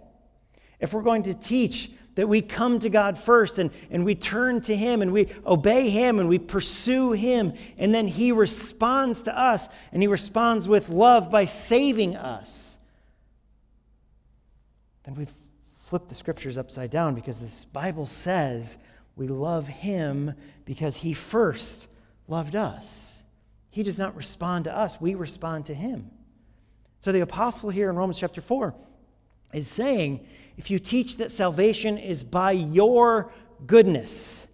If 0.78 0.94
we're 0.94 1.02
going 1.02 1.24
to 1.24 1.34
teach 1.34 1.90
that 2.14 2.28
we 2.28 2.42
come 2.42 2.78
to 2.80 2.90
God 2.90 3.16
first 3.16 3.58
and, 3.58 3.70
and 3.90 4.04
we 4.04 4.14
turn 4.14 4.60
to 4.62 4.76
Him 4.76 5.02
and 5.02 5.12
we 5.12 5.28
obey 5.46 5.88
Him 5.88 6.18
and 6.18 6.28
we 6.28 6.38
pursue 6.38 7.12
Him, 7.12 7.54
and 7.78 7.94
then 7.94 8.06
He 8.06 8.32
responds 8.32 9.22
to 9.22 9.38
us 9.38 9.68
and 9.92 10.02
He 10.02 10.08
responds 10.08 10.68
with 10.68 10.88
love 10.88 11.30
by 11.30 11.44
saving 11.44 12.16
us, 12.16 12.78
then 15.04 15.14
we've 15.14 15.32
flipped 15.76 16.08
the 16.08 16.14
scriptures 16.14 16.58
upside 16.58 16.90
down 16.90 17.14
because 17.14 17.40
this 17.40 17.64
Bible 17.64 18.06
says 18.06 18.78
we 19.16 19.26
love 19.28 19.68
Him 19.68 20.34
because 20.64 20.96
He 20.96 21.12
first 21.12 21.88
loved 22.28 22.56
us. 22.56 23.22
He 23.70 23.82
does 23.82 23.98
not 23.98 24.16
respond 24.16 24.64
to 24.64 24.76
us, 24.76 25.00
we 25.00 25.14
respond 25.14 25.66
to 25.66 25.74
Him. 25.74 26.10
So 27.00 27.12
the 27.12 27.20
apostle 27.20 27.70
here 27.70 27.88
in 27.88 27.96
Romans 27.96 28.18
chapter 28.18 28.40
4 28.40 28.74
is 29.52 29.66
saying 29.66 30.26
if 30.56 30.70
you 30.70 30.78
teach 30.78 31.16
that 31.16 31.30
salvation 31.30 31.96
is 31.96 32.22
by 32.22 32.52
your 32.52 33.32
goodness, 33.66 34.46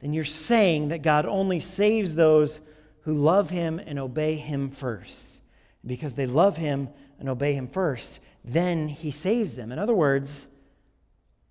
then 0.00 0.12
you're 0.12 0.24
saying 0.24 0.88
that 0.88 1.02
God 1.02 1.26
only 1.26 1.60
saves 1.60 2.14
those 2.14 2.60
who 3.00 3.14
love 3.14 3.50
him 3.50 3.78
and 3.78 3.98
obey 3.98 4.36
him 4.36 4.70
first. 4.70 5.40
Because 5.84 6.14
they 6.14 6.26
love 6.26 6.56
him 6.56 6.88
and 7.18 7.28
obey 7.28 7.54
him 7.54 7.68
first, 7.68 8.20
then 8.44 8.88
he 8.88 9.10
saves 9.10 9.56
them. 9.56 9.72
In 9.72 9.78
other 9.78 9.94
words, 9.94 10.48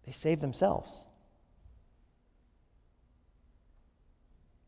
they 0.06 0.12
save 0.12 0.40
themselves. 0.40 1.06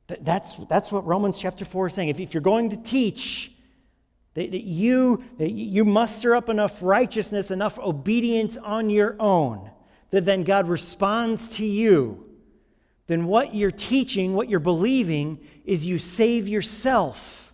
That's, 0.08 0.56
that's 0.70 0.92
what 0.92 1.06
Romans 1.06 1.40
chapter 1.40 1.66
4 1.66 1.88
is 1.88 1.94
saying. 1.94 2.10
If, 2.10 2.20
if 2.20 2.34
you're 2.34 2.42
going 2.42 2.70
to 2.70 2.78
teach 2.78 3.52
that, 4.36 4.52
that, 4.52 4.64
you, 4.64 5.24
that 5.38 5.52
you 5.52 5.84
muster 5.84 6.36
up 6.36 6.50
enough 6.50 6.84
righteousness, 6.84 7.50
enough 7.50 7.80
obedience 7.80 8.58
on 8.58 8.90
your 8.90 9.16
own, 9.20 9.72
that 10.12 10.26
then 10.26 10.44
God 10.44 10.68
responds 10.68 11.50
to 11.58 11.66
you. 11.66 12.24
Then 13.08 13.26
what 13.26 13.56
you're 13.56 13.72
teaching, 13.72 14.34
what 14.34 14.50
you're 14.50 14.60
believing, 14.60 15.40
is 15.64 15.86
you 15.86 15.98
save 15.98 16.48
yourself. 16.48 17.54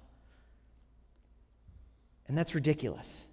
And 2.27 2.37
that's 2.37 2.55
ridiculous. 2.55 3.27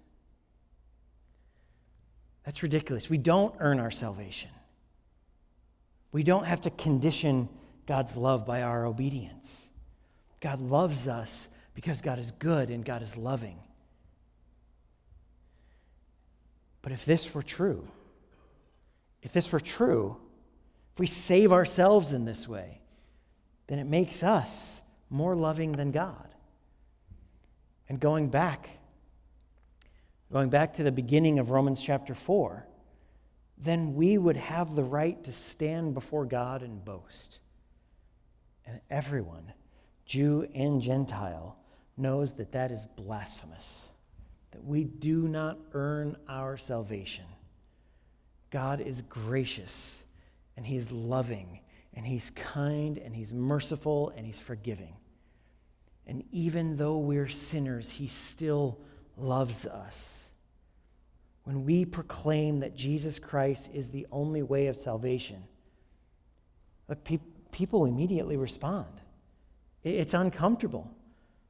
That's 2.45 2.63
ridiculous. 2.63 3.09
We 3.09 3.17
don't 3.17 3.55
earn 3.59 3.79
our 3.79 3.91
salvation. 3.91 4.49
We 6.11 6.23
don't 6.23 6.45
have 6.45 6.61
to 6.61 6.69
condition 6.71 7.49
God's 7.89 8.15
love 8.15 8.45
by 8.45 8.61
our 8.61 8.85
obedience. 8.85 9.67
God 10.41 10.59
loves 10.59 11.07
us 11.07 11.49
because 11.73 12.01
God 12.01 12.19
is 12.19 12.29
good 12.29 12.69
and 12.69 12.85
God 12.85 13.01
is 13.01 13.17
loving. 13.17 13.57
But 16.83 16.91
if 16.91 17.03
this 17.03 17.33
were 17.33 17.41
true, 17.41 17.87
if 19.23 19.33
this 19.33 19.51
were 19.51 19.59
true, 19.59 20.17
if 20.93 20.99
we 20.99 21.07
save 21.07 21.51
ourselves 21.51 22.13
in 22.13 22.25
this 22.25 22.47
way, 22.47 22.79
then 23.65 23.79
it 23.79 23.87
makes 23.87 24.21
us 24.21 24.83
more 25.09 25.35
loving 25.35 25.71
than 25.71 25.89
God. 25.89 26.27
And 27.89 27.99
going 27.99 28.29
back, 28.29 28.69
going 30.31 30.51
back 30.51 30.73
to 30.75 30.83
the 30.83 30.91
beginning 30.91 31.39
of 31.39 31.49
Romans 31.49 31.81
chapter 31.81 32.13
4, 32.13 32.67
then 33.57 33.95
we 33.95 34.15
would 34.19 34.37
have 34.37 34.75
the 34.75 34.83
right 34.83 35.23
to 35.23 35.31
stand 35.31 35.95
before 35.95 36.25
God 36.25 36.61
and 36.61 36.85
boast. 36.85 37.39
And 38.69 38.81
everyone, 38.91 39.51
Jew 40.05 40.47
and 40.53 40.79
Gentile, 40.79 41.57
knows 41.97 42.33
that 42.33 42.51
that 42.51 42.71
is 42.71 42.85
blasphemous, 42.85 43.89
that 44.51 44.63
we 44.63 44.83
do 44.83 45.27
not 45.27 45.57
earn 45.73 46.15
our 46.27 46.55
salvation. 46.55 47.25
God 48.51 48.79
is 48.79 49.01
gracious 49.01 50.03
and 50.55 50.65
He's 50.65 50.91
loving 50.91 51.61
and 51.95 52.05
He's 52.05 52.29
kind 52.29 52.99
and 52.99 53.15
He's 53.15 53.33
merciful 53.33 54.13
and 54.15 54.23
He's 54.25 54.39
forgiving. 54.39 54.93
And 56.05 56.23
even 56.31 56.77
though 56.77 56.97
we're 56.97 57.27
sinners, 57.27 57.89
He 57.89 58.05
still 58.05 58.79
loves 59.17 59.65
us. 59.65 60.29
When 61.43 61.65
we 61.65 61.85
proclaim 61.85 62.59
that 62.59 62.75
Jesus 62.75 63.17
Christ 63.17 63.71
is 63.73 63.89
the 63.89 64.05
only 64.11 64.43
way 64.43 64.67
of 64.67 64.77
salvation, 64.77 65.43
look, 66.87 67.03
pe- 67.03 67.19
people 67.51 67.85
immediately 67.85 68.37
respond. 68.37 68.87
It's 69.83 70.13
uncomfortable. 70.13 70.91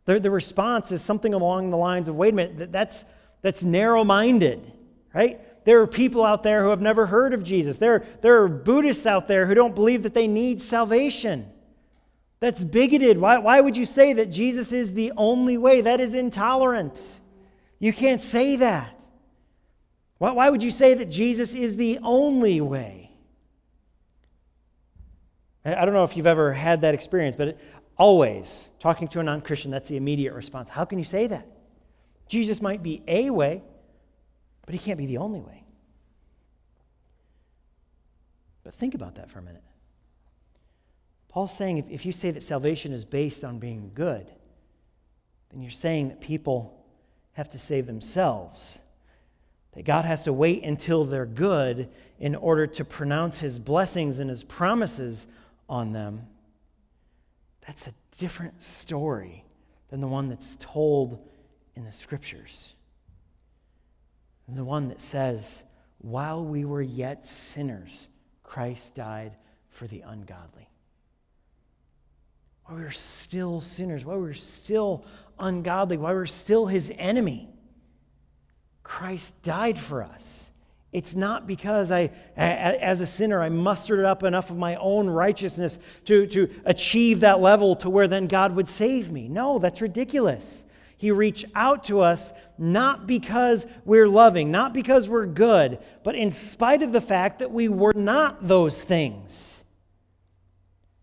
The, 0.06 0.20
the 0.20 0.32
response 0.32 0.92
is 0.92 1.02
something 1.02 1.34
along 1.34 1.70
the 1.70 1.78
lines 1.78 2.08
of 2.08 2.16
wait 2.16 2.34
a 2.34 2.36
minute, 2.36 2.72
that's, 2.72 3.06
that's 3.42 3.64
narrow 3.64 4.04
minded, 4.04 4.72
right? 5.14 5.40
There 5.66 5.82
are 5.82 5.88
people 5.88 6.26
out 6.26 6.44
there 6.44 6.64
who 6.64 6.70
have 6.70 6.82
never 6.82 7.06
heard 7.06 7.34
of 7.34 7.44
Jesus. 7.44 7.78
There, 7.78 8.06
there 8.22 8.42
are 8.42 8.48
Buddhists 8.48 9.06
out 9.06 9.28
there 9.28 9.46
who 9.46 9.54
don't 9.54 9.76
believe 9.76 10.04
that 10.04 10.14
they 10.14 10.28
need 10.28 10.62
salvation. 10.62 11.52
That's 12.40 12.64
bigoted. 12.64 13.18
Why, 13.18 13.38
why 13.38 13.62
would 13.62 13.76
you 13.76 13.86
say 13.86 14.14
that 14.14 14.32
Jesus 14.32 14.72
is 14.72 14.94
the 14.94 15.12
only 15.18 15.58
way? 15.58 15.82
That 15.82 16.00
is 16.00 16.16
intolerant. 16.16 17.20
You 17.80 17.94
can't 17.94 18.22
say 18.22 18.56
that. 18.56 19.00
Why, 20.18 20.32
why 20.32 20.50
would 20.50 20.64
you 20.64 20.72
say 20.72 20.94
that 20.94 21.10
Jesus 21.10 21.54
is 21.54 21.76
the 21.76 22.00
only 22.02 22.62
way? 22.62 23.09
I 25.66 25.86
don't 25.86 25.94
know 25.94 26.06
if 26.06 26.16
you've 26.16 26.28
ever 26.28 26.54
had 26.54 26.82
that 26.82 26.94
experience, 26.94 27.36
but 27.36 27.58
Always, 28.00 28.72
talking 28.80 29.10
to 29.10 29.20
a 29.20 29.24
non 29.24 29.42
Christian, 29.42 29.72
that's 29.72 29.90
the 29.90 29.98
immediate 29.98 30.34
response. 30.34 30.70
How 30.70 30.86
can 30.86 30.98
you 31.00 31.04
say 31.06 31.28
that? 31.28 31.46
Jesus 32.30 32.62
might 32.62 32.82
be 32.82 33.04
a 33.10 33.30
way, 33.30 33.62
but 34.66 34.74
he 34.74 34.80
can't 34.80 34.98
be 34.98 35.06
the 35.06 35.18
only 35.18 35.42
way. 35.42 35.66
But 38.64 38.74
think 38.74 38.96
about 38.96 39.16
that 39.16 39.30
for 39.30 39.40
a 39.40 39.42
minute. 39.42 39.64
Paul's 41.28 41.56
saying 41.56 41.78
if, 41.78 41.90
if 41.90 42.06
you 42.06 42.14
say 42.14 42.32
that 42.32 42.42
salvation 42.42 42.94
is 42.94 43.04
based 43.04 43.44
on 43.44 43.60
being 43.60 43.92
good, 43.94 44.32
then 45.50 45.62
you're 45.62 45.70
saying 45.70 46.08
that 46.08 46.22
people 46.22 46.82
have 47.34 47.50
to 47.50 47.60
save 47.60 47.86
themselves. 47.86 48.80
That 49.74 49.84
God 49.84 50.06
has 50.06 50.24
to 50.24 50.32
wait 50.32 50.64
until 50.64 51.04
they're 51.04 51.26
good 51.26 51.94
in 52.18 52.36
order 52.36 52.66
to 52.66 52.86
pronounce 52.86 53.40
his 53.40 53.60
blessings 53.60 54.20
and 54.20 54.30
his 54.30 54.44
promises 54.44 55.28
on 55.70 55.94
them. 55.94 56.28
That's 57.66 57.88
a 57.88 57.94
different 58.18 58.62
story 58.62 59.46
than 59.90 60.02
the 60.02 60.08
one 60.08 60.28
that's 60.28 60.58
told 60.60 61.26
in 61.76 61.86
the 61.86 61.92
scriptures. 61.92 62.74
And 64.48 64.58
the 64.58 64.66
one 64.66 64.88
that 64.90 65.00
says, 65.00 65.64
while 66.00 66.44
we 66.44 66.66
were 66.66 66.82
yet 66.82 67.28
sinners, 67.28 68.08
Christ 68.44 68.96
died 68.96 69.36
for 69.70 69.86
the 69.86 70.02
ungodly. 70.02 70.68
While 72.66 72.78
we 72.78 72.84
were 72.84 72.92
still 72.92 73.62
sinners, 73.62 74.06
while 74.06 74.18
we 74.18 74.24
were 74.24 74.34
still 74.34 75.06
ungodly, 75.38 75.98
while 75.98 76.14
we 76.14 76.20
were 76.20 76.26
still 76.26 76.66
his 76.66 76.92
enemy, 76.98 77.50
Christ 78.84 79.42
died 79.44 79.78
for 79.78 80.04
us. 80.04 80.52
It's 80.92 81.16
not 81.16 81.46
because 81.46 81.92
I, 81.92 82.10
as 82.36 83.00
a 83.00 83.06
sinner, 83.06 83.42
I 83.42 83.50
mustered 83.50 84.04
up 84.04 84.24
enough 84.24 84.50
of 84.50 84.58
my 84.58 84.76
own 84.78 85.08
righteousness 85.08 85.78
to, 86.06 86.26
to 86.28 86.50
achieve 86.66 87.20
that 87.20 87.40
level 87.40 87.76
to 87.78 87.90
where 87.90 88.08
then 88.08 88.26
God 88.26 88.56
would 88.56 88.68
save 88.68 89.12
me. 89.12 89.28
No, 89.28 89.60
that's 89.60 89.82
ridiculous. 89.82 90.66
He 90.98 91.12
reached 91.12 91.46
out 91.54 91.84
to 91.86 92.02
us 92.02 92.34
not 92.58 93.06
because 93.06 93.68
we're 93.86 94.08
loving, 94.08 94.52
not 94.52 94.74
because 94.74 95.08
we're 95.08 95.28
good, 95.28 95.80
but 96.04 96.16
in 96.16 96.32
spite 96.32 96.82
of 96.82 96.92
the 96.92 97.02
fact 97.02 97.40
that 97.40 97.52
we 97.52 97.70
were 97.70 97.94
not 97.96 98.48
those 98.48 98.84
things. 98.84 99.64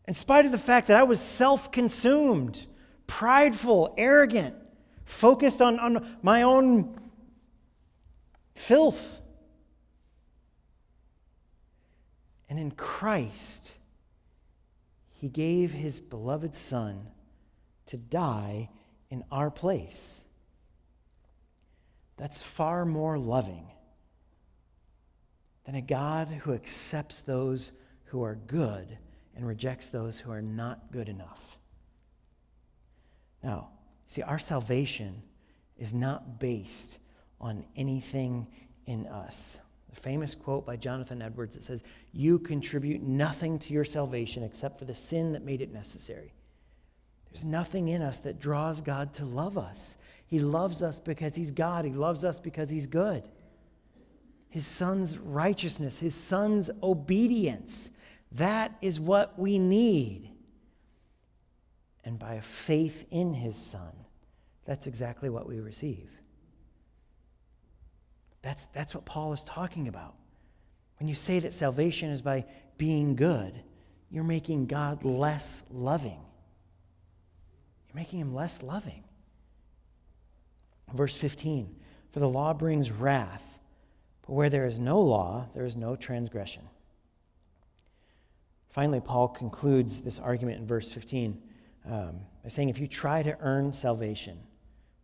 In 0.09 0.15
spite 0.15 0.45
of 0.45 0.53
the 0.53 0.59
fact 0.59 0.89
that 0.89 0.97
I 0.97 1.05
was 1.05 1.21
self 1.21 1.71
consumed, 1.71 2.67
prideful, 3.07 3.95
arrogant, 3.97 4.55
focused 5.05 5.63
on, 5.63 5.79
on 5.79 6.17
my 6.23 6.43
own 6.43 6.99
filth. 8.55 9.23
And 12.49 12.59
in 12.59 12.71
Christ, 12.71 13.75
He 15.13 15.29
gave 15.29 15.73
His 15.73 16.01
beloved 16.01 16.55
Son 16.55 17.09
to 17.87 17.97
die 17.97 18.71
in 19.11 19.25
our 19.31 19.51
place. 19.51 20.25
That's 22.17 22.43
far 22.43 22.85
more 22.85 23.19
loving 23.19 23.67
than 25.65 25.75
a 25.75 25.83
God 25.83 26.29
who 26.29 26.55
accepts 26.55 27.21
those 27.21 27.73
who 28.07 28.23
are 28.23 28.37
good 28.37 28.99
and 29.35 29.47
rejects 29.47 29.91
those 29.91 30.19
who 30.19 30.31
are 30.31 30.43
not 30.43 30.91
good 30.93 31.09
enough. 31.09 31.59
Now, 33.43 33.69
see, 34.07 34.23
our 34.23 34.39
salvation 34.39 35.23
is 35.77 35.93
not 35.93 36.41
based 36.41 36.99
on 37.41 37.65
anything 37.77 38.47
in 38.87 39.07
us. 39.07 39.61
The 39.91 40.01
famous 40.01 40.35
quote 40.35 40.67
by 40.67 40.77
Jonathan 40.77 41.23
Edwards 41.23 41.55
that 41.57 41.63
says, 41.63 41.85
You 42.13 42.39
contribute 42.39 43.03
nothing 43.03 43.59
to 43.61 43.73
your 43.73 43.85
salvation 43.85 44.43
except 44.43 44.79
for 44.79 44.85
the 44.85 44.95
sin 44.95 45.33
that 45.33 45.45
made 45.45 45.61
it 45.61 45.73
necessary. 45.73 46.33
There's 47.31 47.45
nothing 47.45 47.89
in 47.89 48.03
us 48.03 48.19
that 48.21 48.41
draws 48.41 48.81
God 48.81 49.13
to 49.15 49.25
love 49.25 49.59
us. 49.59 49.97
He 50.27 50.39
loves 50.39 50.83
us 50.83 50.99
because 50.99 51.35
He's 51.35 51.51
God, 51.51 51.85
He 51.85 51.93
loves 51.93 52.25
us 52.25 52.39
because 52.39 52.71
He's 52.71 52.87
good. 52.87 53.29
His 54.49 54.67
Son's 54.67 55.19
righteousness, 55.19 55.99
His 55.99 56.15
Son's 56.15 56.71
obedience, 56.83 57.91
that 58.33 58.77
is 58.81 58.99
what 58.99 59.39
we 59.39 59.59
need. 59.59 60.31
And 62.05 62.19
by 62.19 62.35
a 62.35 62.43
faith 62.43 63.07
in 63.11 63.35
His 63.35 63.57
Son, 63.57 63.93
that's 64.65 64.87
exactly 64.87 65.29
what 65.29 65.47
we 65.47 65.61
receive. 65.61 66.09
That's, 68.47 68.67
that's 68.67 68.95
what 68.95 69.05
Paul 69.05 69.33
is 69.33 69.43
talking 69.43 69.89
about. 69.89 70.15
When 71.01 71.09
you 71.09 71.17
say 71.17 71.41
that 71.41 71.53
salvation 71.53 72.11
is 72.11 72.23
by 72.23 72.45
being 72.79 73.17
good, 73.17 73.61
you're 74.09 74.23
making 74.23 74.67
God 74.67 75.05
less 75.05 75.65
loving 75.69 76.21
You're 77.89 77.97
making 77.97 78.21
him 78.21 78.33
less 78.33 78.63
loving. 78.63 79.03
Verse 80.95 81.17
15 81.17 81.75
For 82.11 82.21
the 82.21 82.29
law 82.29 82.55
brings 82.55 82.93
wrath, 82.93 83.59
but 84.25 84.35
where 84.35 84.49
there 84.49 84.67
is 84.67 84.79
no 84.79 85.01
law, 85.01 85.49
there 85.53 85.65
is 85.65 85.75
no 85.75 85.97
transgression. 85.97 86.63
Finally, 88.71 89.01
Paul 89.01 89.27
concludes 89.27 90.03
this 90.03 90.21
argument 90.21 90.61
in 90.61 90.69
verse 90.69 90.93
15 90.93 91.43
um, 91.91 92.21
by 92.45 92.49
saying, 92.49 92.69
If 92.69 92.79
you 92.79 92.87
try 92.87 93.25
to 93.25 93.37
earn 93.41 93.73
salvation, 93.73 94.39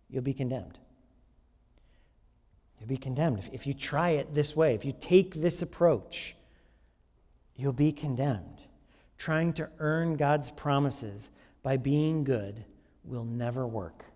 you'll 0.09 0.22
be 0.22 0.33
condemned. 0.33 0.78
You'll 2.82 2.88
be 2.88 2.96
condemned. 2.96 3.38
If, 3.38 3.48
if 3.52 3.66
you 3.68 3.74
try 3.74 4.10
it 4.10 4.34
this 4.34 4.56
way, 4.56 4.74
if 4.74 4.84
you 4.84 4.92
take 4.98 5.34
this 5.34 5.62
approach, 5.62 6.34
you'll 7.54 7.72
be 7.72 7.92
condemned. 7.92 8.58
Trying 9.18 9.52
to 9.52 9.68
earn 9.78 10.16
God's 10.16 10.50
promises 10.50 11.30
by 11.62 11.76
being 11.76 12.24
good 12.24 12.64
will 13.04 13.24
never 13.24 13.68
work. 13.68 14.06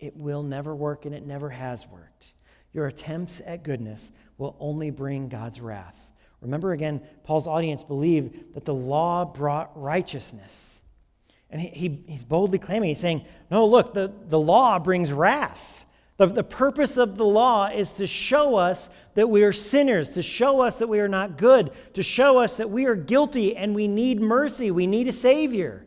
It 0.00 0.16
will 0.16 0.42
never 0.42 0.74
work, 0.74 1.04
and 1.04 1.14
it 1.14 1.26
never 1.26 1.50
has 1.50 1.86
worked. 1.86 2.32
Your 2.72 2.86
attempts 2.86 3.42
at 3.44 3.62
goodness 3.62 4.10
will 4.38 4.56
only 4.58 4.88
bring 4.88 5.28
God's 5.28 5.60
wrath. 5.60 6.12
Remember 6.40 6.72
again, 6.72 7.02
Paul's 7.24 7.46
audience 7.46 7.82
believed 7.82 8.54
that 8.54 8.64
the 8.64 8.72
law 8.72 9.26
brought 9.26 9.70
righteousness. 9.78 10.82
And 11.50 11.60
he, 11.60 11.68
he, 11.68 12.04
he's 12.08 12.24
boldly 12.24 12.58
claiming, 12.58 12.88
he's 12.88 13.00
saying, 13.00 13.26
No, 13.50 13.66
look, 13.66 13.92
the, 13.92 14.10
the 14.28 14.40
law 14.40 14.78
brings 14.78 15.12
wrath. 15.12 15.84
The, 16.18 16.26
the 16.26 16.44
purpose 16.44 16.96
of 16.96 17.16
the 17.16 17.24
law 17.24 17.68
is 17.68 17.94
to 17.94 18.06
show 18.06 18.56
us 18.56 18.90
that 19.14 19.30
we 19.30 19.42
are 19.44 19.52
sinners, 19.52 20.14
to 20.14 20.22
show 20.22 20.60
us 20.60 20.78
that 20.78 20.88
we 20.88 21.00
are 21.00 21.08
not 21.08 21.38
good, 21.38 21.72
to 21.94 22.02
show 22.02 22.38
us 22.38 22.56
that 22.56 22.70
we 22.70 22.84
are 22.84 22.94
guilty 22.94 23.56
and 23.56 23.74
we 23.74 23.88
need 23.88 24.20
mercy, 24.20 24.70
we 24.70 24.86
need 24.86 25.08
a 25.08 25.12
Savior. 25.12 25.86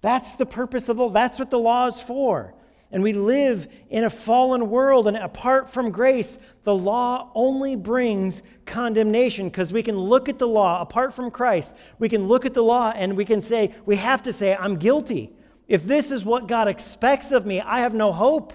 That's 0.00 0.34
the 0.34 0.46
purpose 0.46 0.88
of 0.88 0.96
the 0.96 1.04
law. 1.04 1.10
that's 1.10 1.38
what 1.38 1.50
the 1.50 1.58
law 1.58 1.86
is 1.86 2.00
for. 2.00 2.54
And 2.90 3.02
we 3.02 3.14
live 3.14 3.68
in 3.88 4.04
a 4.04 4.10
fallen 4.10 4.68
world, 4.68 5.08
and 5.08 5.16
apart 5.16 5.70
from 5.70 5.92
grace, 5.92 6.38
the 6.64 6.74
law 6.74 7.30
only 7.34 7.74
brings 7.74 8.42
condemnation 8.66 9.48
because 9.48 9.72
we 9.72 9.82
can 9.82 9.96
look 9.96 10.28
at 10.28 10.38
the 10.38 10.46
law 10.46 10.82
apart 10.82 11.14
from 11.14 11.30
Christ. 11.30 11.74
We 11.98 12.10
can 12.10 12.28
look 12.28 12.44
at 12.44 12.52
the 12.52 12.62
law 12.62 12.92
and 12.94 13.16
we 13.16 13.24
can 13.24 13.40
say, 13.40 13.72
we 13.86 13.96
have 13.96 14.20
to 14.22 14.32
say, 14.32 14.54
I'm 14.54 14.76
guilty. 14.76 15.32
If 15.68 15.86
this 15.86 16.10
is 16.10 16.26
what 16.26 16.48
God 16.48 16.68
expects 16.68 17.32
of 17.32 17.46
me, 17.46 17.62
I 17.62 17.80
have 17.80 17.94
no 17.94 18.12
hope. 18.12 18.52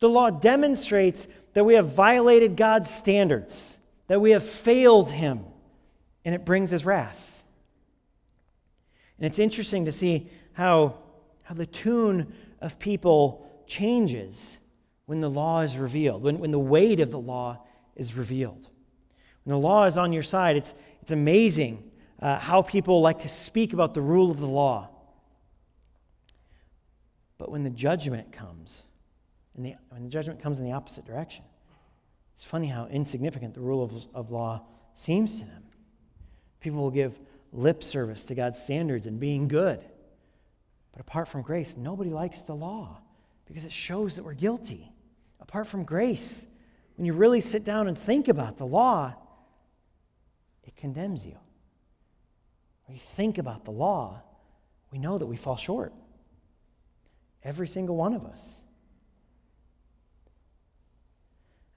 The 0.00 0.08
law 0.08 0.30
demonstrates 0.30 1.28
that 1.54 1.64
we 1.64 1.74
have 1.74 1.92
violated 1.92 2.56
God's 2.56 2.90
standards, 2.90 3.78
that 4.06 4.20
we 4.20 4.30
have 4.30 4.42
failed 4.44 5.10
Him, 5.10 5.44
and 6.24 6.34
it 6.34 6.44
brings 6.44 6.70
His 6.70 6.84
wrath. 6.84 7.44
And 9.18 9.26
it's 9.26 9.38
interesting 9.38 9.84
to 9.86 9.92
see 9.92 10.28
how, 10.52 10.98
how 11.42 11.54
the 11.54 11.66
tune 11.66 12.32
of 12.60 12.78
people 12.78 13.48
changes 13.66 14.58
when 15.06 15.20
the 15.20 15.30
law 15.30 15.60
is 15.62 15.76
revealed, 15.76 16.22
when, 16.22 16.38
when 16.38 16.50
the 16.50 16.58
weight 16.58 17.00
of 17.00 17.10
the 17.10 17.18
law 17.18 17.64
is 17.96 18.14
revealed. 18.14 18.68
When 19.44 19.54
the 19.54 19.66
law 19.66 19.86
is 19.86 19.96
on 19.96 20.12
your 20.12 20.22
side, 20.22 20.56
it's, 20.56 20.74
it's 21.02 21.10
amazing 21.10 21.90
uh, 22.20 22.38
how 22.38 22.62
people 22.62 23.00
like 23.00 23.20
to 23.20 23.28
speak 23.28 23.72
about 23.72 23.94
the 23.94 24.00
rule 24.00 24.30
of 24.30 24.38
the 24.38 24.46
law. 24.46 24.90
But 27.38 27.50
when 27.50 27.62
the 27.62 27.70
judgment 27.70 28.32
comes, 28.32 28.84
and 29.58 29.66
the, 29.66 29.74
when 29.88 30.04
the 30.04 30.08
judgment 30.08 30.40
comes 30.40 30.60
in 30.60 30.64
the 30.64 30.72
opposite 30.72 31.04
direction, 31.04 31.44
it's 32.32 32.44
funny 32.44 32.68
how 32.68 32.86
insignificant 32.86 33.54
the 33.54 33.60
rule 33.60 33.82
of, 33.82 34.06
of 34.14 34.30
law 34.30 34.62
seems 34.94 35.40
to 35.40 35.46
them. 35.46 35.64
People 36.60 36.80
will 36.80 36.92
give 36.92 37.18
lip 37.52 37.82
service 37.82 38.24
to 38.26 38.36
God's 38.36 38.62
standards 38.62 39.08
and 39.08 39.18
being 39.18 39.48
good. 39.48 39.80
But 40.92 41.00
apart 41.00 41.26
from 41.26 41.42
grace, 41.42 41.76
nobody 41.76 42.10
likes 42.10 42.40
the 42.40 42.54
law 42.54 43.00
because 43.46 43.64
it 43.64 43.72
shows 43.72 44.14
that 44.14 44.22
we're 44.22 44.34
guilty. 44.34 44.92
Apart 45.40 45.66
from 45.66 45.82
grace, 45.82 46.46
when 46.96 47.04
you 47.04 47.12
really 47.12 47.40
sit 47.40 47.64
down 47.64 47.88
and 47.88 47.98
think 47.98 48.28
about 48.28 48.58
the 48.58 48.66
law, 48.66 49.14
it 50.62 50.76
condemns 50.76 51.26
you. 51.26 51.36
When 52.86 52.94
you 52.94 53.00
think 53.00 53.38
about 53.38 53.64
the 53.64 53.72
law, 53.72 54.22
we 54.92 54.98
know 54.98 55.18
that 55.18 55.26
we 55.26 55.36
fall 55.36 55.56
short. 55.56 55.92
Every 57.42 57.66
single 57.66 57.96
one 57.96 58.14
of 58.14 58.24
us. 58.24 58.62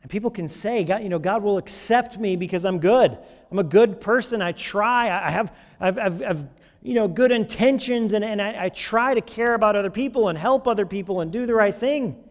And 0.02 0.10
people 0.10 0.32
can 0.32 0.48
say, 0.48 0.84
God, 0.84 1.04
you 1.04 1.10
know, 1.10 1.20
God 1.20 1.44
will 1.44 1.58
accept 1.58 2.18
me 2.18 2.36
because 2.36 2.66
I'm 2.66 2.80
good. 2.80 3.18
I'm 3.52 3.60
a 3.60 3.64
good 3.64 4.02
person. 4.02 4.42
I 4.42 4.52
try. 4.52 5.06
I 5.10 5.30
have, 5.30 5.56
I've, 5.80 5.98
I've, 6.00 6.24
I've 6.24 6.48
you 6.82 6.96
know, 6.96 7.08
good 7.08 7.32
intentions, 7.32 8.14
and, 8.14 8.26
and 8.26 8.42
I, 8.42 8.66
I 8.66 8.70
try 8.70 9.14
to 9.14 9.22
care 9.22 9.54
about 9.54 9.76
other 9.76 9.92
people 9.92 10.30
and 10.30 10.38
help 10.38 10.68
other 10.68 10.86
people 10.86 11.22
and 11.22 11.32
do 11.32 11.46
the 11.46 11.54
right 11.54 11.76
thing. 11.76 12.24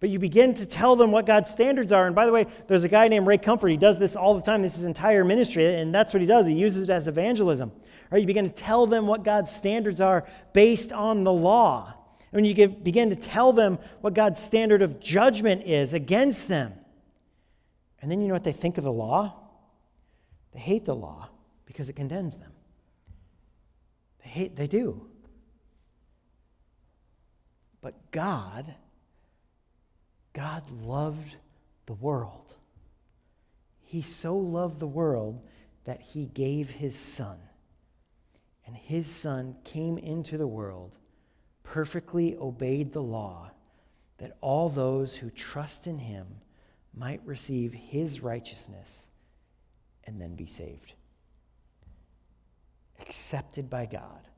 But 0.00 0.10
you 0.10 0.18
begin 0.18 0.52
to 0.54 0.66
tell 0.66 0.96
them 0.96 1.12
what 1.12 1.24
God's 1.24 1.48
standards 1.50 1.92
are. 1.92 2.06
And 2.06 2.14
by 2.14 2.26
the 2.26 2.32
way, 2.32 2.46
there's 2.66 2.84
a 2.84 2.88
guy 2.88 3.08
named 3.08 3.26
Ray 3.26 3.38
Comfort. 3.38 3.68
He 3.68 3.76
does 3.76 3.98
this 3.98 4.16
all 4.16 4.34
the 4.34 4.42
time. 4.42 4.60
This 4.60 4.72
is 4.72 4.80
his 4.80 4.86
entire 4.86 5.24
ministry, 5.24 5.76
and 5.76 5.94
that's 5.94 6.12
what 6.12 6.20
he 6.20 6.26
does. 6.26 6.46
He 6.46 6.54
uses 6.54 6.84
it 6.84 6.90
as 6.90 7.06
evangelism. 7.06 7.72
Right? 8.10 8.20
You 8.20 8.26
begin 8.26 8.44
to 8.44 8.54
tell 8.54 8.86
them 8.86 9.06
what 9.06 9.22
God's 9.22 9.52
standards 9.52 10.00
are 10.00 10.26
based 10.52 10.92
on 10.92 11.24
the 11.24 11.32
law 11.32 11.94
when 12.34 12.44
you 12.44 12.52
get, 12.52 12.82
begin 12.82 13.10
to 13.10 13.16
tell 13.16 13.52
them 13.52 13.78
what 14.00 14.12
God's 14.12 14.42
standard 14.42 14.82
of 14.82 14.98
judgment 14.98 15.62
is 15.66 15.94
against 15.94 16.48
them. 16.48 16.72
And 18.02 18.10
then 18.10 18.20
you 18.20 18.26
know 18.26 18.34
what 18.34 18.42
they 18.42 18.50
think 18.50 18.76
of 18.76 18.82
the 18.82 18.90
law? 18.90 19.36
They 20.52 20.58
hate 20.58 20.84
the 20.84 20.96
law 20.96 21.28
because 21.64 21.88
it 21.88 21.92
condemns 21.92 22.36
them. 22.38 22.50
They 24.24 24.30
hate, 24.30 24.56
they 24.56 24.66
do. 24.66 25.06
But 27.80 28.10
God, 28.10 28.74
God 30.32 30.68
loved 30.72 31.36
the 31.86 31.94
world. 31.94 32.56
He 33.84 34.02
so 34.02 34.36
loved 34.36 34.80
the 34.80 34.88
world 34.88 35.40
that 35.84 36.00
he 36.00 36.26
gave 36.26 36.68
his 36.68 36.98
son. 36.98 37.38
And 38.66 38.74
his 38.74 39.06
son 39.06 39.54
came 39.62 39.98
into 39.98 40.36
the 40.36 40.48
world 40.48 40.98
perfectly 41.64 42.36
obeyed 42.36 42.92
the 42.92 43.02
law, 43.02 43.50
that 44.18 44.36
all 44.40 44.68
those 44.68 45.16
who 45.16 45.30
trust 45.30 45.88
in 45.88 45.98
him 45.98 46.26
might 46.96 47.20
receive 47.24 47.72
his 47.72 48.20
righteousness 48.20 49.10
and 50.04 50.20
then 50.20 50.36
be 50.36 50.46
saved. 50.46 50.94
Accepted 53.00 53.68
by 53.68 53.86
God, 53.86 54.28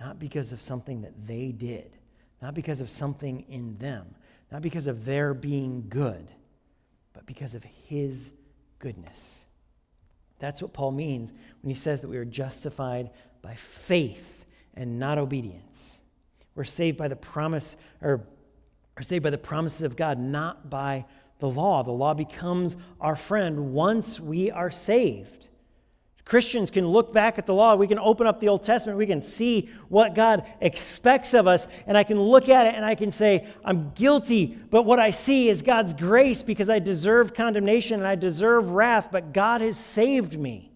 not 0.00 0.18
because 0.18 0.52
of 0.52 0.60
something 0.60 1.02
that 1.02 1.26
they 1.26 1.52
did, 1.52 1.92
not 2.42 2.54
because 2.54 2.80
of 2.80 2.90
something 2.90 3.44
in 3.48 3.76
them, 3.78 4.14
not 4.50 4.62
because 4.62 4.88
of 4.88 5.04
their 5.04 5.32
being 5.32 5.86
good, 5.88 6.28
but 7.12 7.24
because 7.26 7.54
of 7.54 7.62
his 7.62 8.32
goodness. 8.78 9.46
That's 10.40 10.60
what 10.60 10.72
Paul 10.72 10.90
means 10.90 11.32
when 11.60 11.72
he 11.72 11.78
says 11.78 12.00
that 12.00 12.08
we 12.08 12.16
are 12.16 12.24
justified 12.24 13.10
by 13.42 13.54
faith 13.54 14.44
and 14.74 14.98
not 14.98 15.18
obedience. 15.18 16.00
We're 16.54 16.64
saved 16.64 16.98
by 16.98 17.08
the 17.08 17.16
promise, 17.16 17.76
or 18.02 18.26
are 18.96 19.02
saved 19.02 19.22
by 19.22 19.30
the 19.30 19.38
promises 19.38 19.82
of 19.82 19.96
God, 19.96 20.18
not 20.18 20.68
by 20.68 21.06
the 21.38 21.48
law. 21.48 21.82
The 21.82 21.90
law 21.90 22.14
becomes 22.14 22.76
our 23.00 23.16
friend 23.16 23.72
once 23.72 24.20
we 24.20 24.50
are 24.50 24.70
saved. 24.70 25.48
Christians 26.30 26.70
can 26.70 26.86
look 26.86 27.12
back 27.12 27.38
at 27.38 27.46
the 27.46 27.54
law. 27.54 27.74
We 27.74 27.88
can 27.88 27.98
open 27.98 28.24
up 28.24 28.38
the 28.38 28.46
Old 28.46 28.62
Testament. 28.62 28.96
We 28.96 29.06
can 29.06 29.20
see 29.20 29.68
what 29.88 30.14
God 30.14 30.46
expects 30.60 31.34
of 31.34 31.48
us. 31.48 31.66
And 31.88 31.98
I 31.98 32.04
can 32.04 32.20
look 32.20 32.48
at 32.48 32.68
it 32.68 32.76
and 32.76 32.84
I 32.84 32.94
can 32.94 33.10
say, 33.10 33.48
I'm 33.64 33.90
guilty. 33.96 34.56
But 34.70 34.82
what 34.82 35.00
I 35.00 35.10
see 35.10 35.48
is 35.48 35.62
God's 35.62 35.92
grace 35.92 36.44
because 36.44 36.70
I 36.70 36.78
deserve 36.78 37.34
condemnation 37.34 37.98
and 37.98 38.06
I 38.06 38.14
deserve 38.14 38.70
wrath. 38.70 39.08
But 39.10 39.32
God 39.32 39.60
has 39.60 39.76
saved 39.76 40.38
me. 40.38 40.70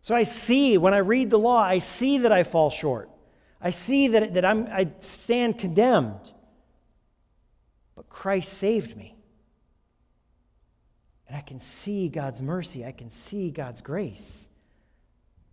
So 0.00 0.12
I 0.12 0.24
see, 0.24 0.76
when 0.76 0.92
I 0.92 0.98
read 0.98 1.30
the 1.30 1.38
law, 1.38 1.62
I 1.62 1.78
see 1.78 2.18
that 2.18 2.32
I 2.32 2.42
fall 2.42 2.70
short. 2.70 3.11
I 3.62 3.70
see 3.70 4.08
that, 4.08 4.34
that 4.34 4.44
I'm, 4.44 4.66
I 4.66 4.90
stand 4.98 5.58
condemned. 5.58 6.32
But 7.94 8.08
Christ 8.08 8.52
saved 8.54 8.96
me. 8.96 9.16
And 11.28 11.36
I 11.36 11.40
can 11.40 11.60
see 11.60 12.08
God's 12.08 12.42
mercy, 12.42 12.84
I 12.84 12.92
can 12.92 13.08
see 13.08 13.50
God's 13.50 13.80
grace, 13.80 14.48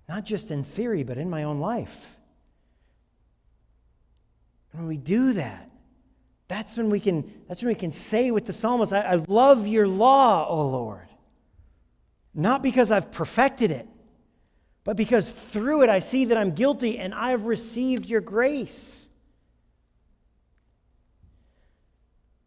not 0.09 0.25
just 0.25 0.51
in 0.51 0.63
theory, 0.63 1.03
but 1.03 1.17
in 1.17 1.29
my 1.29 1.43
own 1.43 1.59
life. 1.59 2.17
And 4.71 4.81
when 4.81 4.89
we 4.89 4.97
do 4.97 5.33
that, 5.33 5.69
that's 6.49 6.75
when 6.75 6.89
we 6.89 6.99
can, 6.99 7.31
that's 7.47 7.61
when 7.61 7.69
we 7.69 7.79
can 7.79 7.91
say 7.91 8.31
with 8.31 8.45
the 8.45 8.53
psalmist, 8.53 8.91
I, 8.91 9.01
I 9.01 9.15
love 9.27 9.67
your 9.67 9.87
law, 9.87 10.49
O 10.49 10.67
Lord. 10.67 11.07
Not 12.33 12.61
because 12.61 12.91
I've 12.91 13.11
perfected 13.11 13.71
it, 13.71 13.87
but 14.83 14.95
because 14.95 15.31
through 15.31 15.83
it 15.83 15.89
I 15.89 15.99
see 15.99 16.25
that 16.25 16.37
I'm 16.37 16.51
guilty 16.51 16.97
and 16.97 17.13
I've 17.13 17.43
received 17.43 18.05
your 18.05 18.21
grace. 18.21 19.09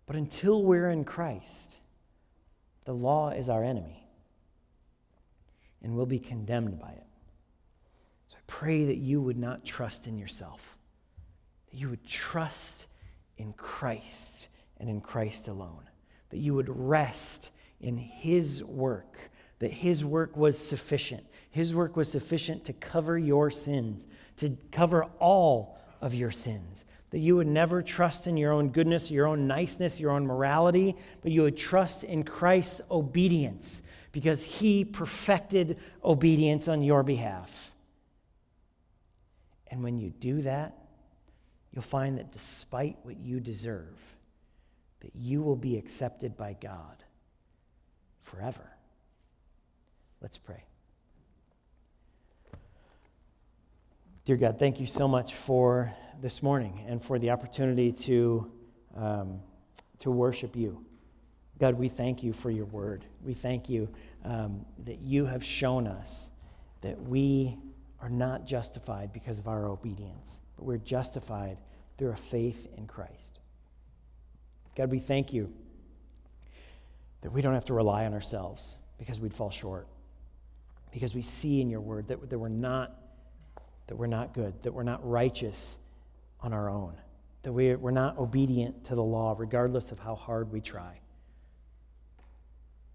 But 0.07 0.17
until 0.17 0.63
we're 0.63 0.91
in 0.91 1.05
Christ, 1.05 1.81
the 2.85 2.93
law 2.93 3.31
is 3.31 3.49
our 3.49 3.65
enemy 3.65 4.03
and 5.83 5.97
we'll 5.97 6.07
be 6.07 6.19
condemned 6.19 6.79
by 6.79 6.91
it. 6.91 7.07
So 8.29 8.37
I 8.39 8.43
pray 8.47 8.85
that 8.87 8.99
you 8.99 9.21
would 9.21 9.39
not 9.39 9.65
trust 9.65 10.07
in 10.07 10.19
yourself, 10.19 10.77
that 11.71 11.77
you 11.77 11.89
would 11.91 12.07
trust 12.07 12.87
in 13.37 13.53
Christ 13.53 14.49
and 14.79 14.89
in 14.89 15.01
Christ 15.01 15.49
alone, 15.49 15.89
that 16.31 16.39
you 16.39 16.55
would 16.55 16.69
rest 16.69 17.51
in 17.81 17.97
His 17.97 18.63
work, 18.63 19.31
that 19.63 19.71
His 19.71 20.05
work 20.05 20.37
was 20.37 20.59
sufficient. 20.59 21.25
His 21.53 21.73
work 21.73 21.97
was 21.97 22.11
sufficient 22.11 22.65
to 22.65 22.73
cover 22.73 23.17
your 23.17 23.49
sins, 23.49 24.09
to 24.39 24.57
cover 24.73 25.05
all 25.21 25.79
of 26.01 26.17
your 26.17 26.33
sins. 26.33 26.85
That 27.11 27.21
you 27.21 27.37
would 27.37 27.47
never 27.47 27.81
trust 27.81 28.27
in 28.27 28.37
your 28.37 28.51
own 28.51 28.71
goodness, 28.71 29.09
your 29.09 29.29
own 29.29 29.47
niceness, 29.47 30.01
your 30.01 30.11
own 30.11 30.27
morality, 30.27 30.97
but 31.21 31.31
you 31.31 31.43
would 31.43 31.57
trust 31.57 32.03
in 32.03 32.25
Christ's 32.25 32.81
obedience 32.91 33.85
because 34.11 34.43
He 34.43 34.85
perfected 34.85 35.79
obedience 36.03 36.67
on 36.67 36.83
your 36.83 37.05
behalf. 37.05 37.71
And 39.69 39.85
when 39.85 39.97
you 39.97 40.11
do 40.11 40.43
that, 40.43 40.77
you'll 41.71 41.83
find 41.83 42.19
that 42.19 42.33
despite 42.33 42.97
what 43.03 43.17
you 43.17 43.39
deserve, 43.39 44.17
that 45.03 45.15
you 45.15 45.41
will 45.41 45.55
be 45.55 45.77
accepted 45.77 46.37
by 46.37 46.57
God 46.61 47.05
forever. 48.23 48.73
Let's 50.23 50.39
pray. 50.39 50.63
Dear 54.25 54.37
God, 54.37 54.57
thank 54.57 54.79
you 54.79 54.87
so 54.87 55.09
much 55.09 55.35
for 55.35 55.93
this 56.21 56.45
morning 56.45 56.85
and 56.87 57.03
for 57.03 57.19
the 57.19 57.31
opportunity 57.31 57.91
to, 57.91 58.49
um, 58.97 59.41
to 59.99 60.13
worship 60.13 60.55
you. 60.55 60.87
God, 61.59 61.75
we 61.75 61.89
thank 61.89 62.23
you 62.23 62.33
for 62.33 62.53
your 62.53 62.67
word. 62.67 63.05
We 63.21 63.35
thank 63.35 63.69
you 63.69 63.89
um, 64.25 64.65
that 64.85 65.01
you 65.01 65.27
have 65.27 65.45
shown 65.45 65.89
us 65.89 66.31
that 66.83 67.03
we 67.03 67.59
are 68.01 68.09
not 68.09 68.47
justified 68.47 69.13
because 69.13 69.41
of 69.41 69.49
our 69.49 69.67
obedience, 69.67 70.41
but 70.57 70.65
we're 70.65 70.79
justified 70.79 71.59
through 71.99 72.13
a 72.13 72.17
faith 72.17 72.69
in 72.77 72.87
Christ. 72.87 73.41
God, 74.77 74.89
we 74.89 75.01
thank 75.01 75.33
you 75.33 75.53
that 77.23 77.33
we 77.33 77.43
don't 77.43 77.55
have 77.55 77.65
to 77.67 77.75
rely 77.75 78.07
on 78.07 78.15
ourselves 78.15 78.77
because 78.99 79.19
we'd 79.19 79.35
fall 79.35 79.51
short. 79.51 79.89
Because 80.93 81.15
we 81.15 81.23
see 81.23 81.61
in 81.61 81.71
your 81.71 81.81
word 81.81 82.09
that, 82.09 82.31
that 82.31 82.39
we're 82.39 82.49
not 82.49 82.99
that 83.93 83.97
we're 83.97 84.07
not 84.07 84.33
good, 84.33 84.59
that 84.63 84.73
we're 84.73 84.83
not 84.85 85.07
righteous 85.07 85.79
on 86.41 86.55
our 86.55 86.71
own, 86.71 86.95
that 87.43 87.53
we, 87.53 87.75
we're 87.75 87.91
not 87.91 88.17
obedient 88.17 88.85
to 88.85 88.95
the 88.95 89.03
law, 89.03 89.35
regardless 89.37 89.93
of 89.93 89.99
how 89.99 90.15
hard 90.15 90.51
we 90.51 90.63
try. 90.63 90.99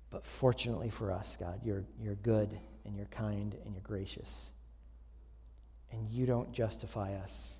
But 0.09 0.25
fortunately 0.25 0.89
for 0.89 1.11
us, 1.11 1.37
God, 1.39 1.59
you're, 1.63 1.83
you're 2.01 2.15
good 2.15 2.57
and 2.83 2.95
you're 2.95 3.05
kind 3.07 3.55
and 3.63 3.75
you're 3.75 3.83
gracious. 3.83 4.51
And 5.91 6.09
you 6.09 6.25
don't 6.25 6.51
justify 6.51 7.13
us 7.13 7.59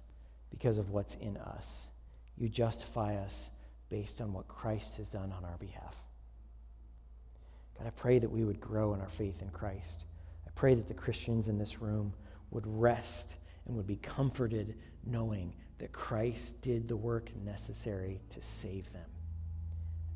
because 0.50 0.80
of 0.80 0.90
what's 0.90 1.14
in 1.16 1.38
us. 1.38 1.92
You 2.38 2.50
justify 2.50 3.18
us 3.18 3.52
based 3.90 4.20
on 4.20 4.34
what 4.34 4.48
Christ 4.48 4.98
has 4.98 5.10
done 5.10 5.32
on 5.32 5.46
our 5.46 5.58
behalf. 5.60 5.96
God, 7.78 7.86
I 7.86 7.92
pray 7.92 8.18
that 8.18 8.32
we 8.32 8.44
would 8.44 8.60
grow 8.60 8.96
in 8.96 9.02
our 9.02 9.10
faith 9.10 9.44
in 9.44 9.50
Christ. 9.50 10.06
Pray 10.58 10.74
that 10.74 10.88
the 10.88 10.94
Christians 10.96 11.50
in 11.50 11.60
this 11.60 11.84
room 11.84 12.12
would 12.50 12.66
rest 12.66 13.38
and 13.68 13.78
would 13.78 13.86
be 13.86 13.98
comforted 13.98 14.76
knowing 15.06 15.54
that 15.78 15.92
Christ 15.92 16.60
did 16.64 16.88
the 16.88 16.98
work 16.98 17.30
necessary 17.46 18.22
to 18.32 18.42
save 18.42 18.92
them. 18.92 19.06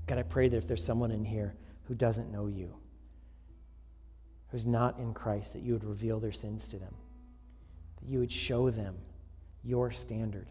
God, 0.07 0.17
I 0.17 0.23
pray 0.23 0.49
that 0.49 0.57
if 0.57 0.67
there's 0.67 0.83
someone 0.83 1.11
in 1.11 1.23
here 1.23 1.53
who 1.83 1.93
doesn't 1.93 2.31
know 2.31 2.47
you, 2.47 2.75
who's 4.47 4.65
not 4.65 4.97
in 4.97 5.13
Christ, 5.13 5.53
that 5.53 5.61
you 5.61 5.73
would 5.73 5.83
reveal 5.83 6.19
their 6.19 6.31
sins 6.31 6.67
to 6.69 6.79
them, 6.79 6.95
that 8.01 8.09
you 8.09 8.17
would 8.17 8.31
show 8.31 8.71
them 8.71 8.95
your 9.63 9.91
standard. 9.91 10.47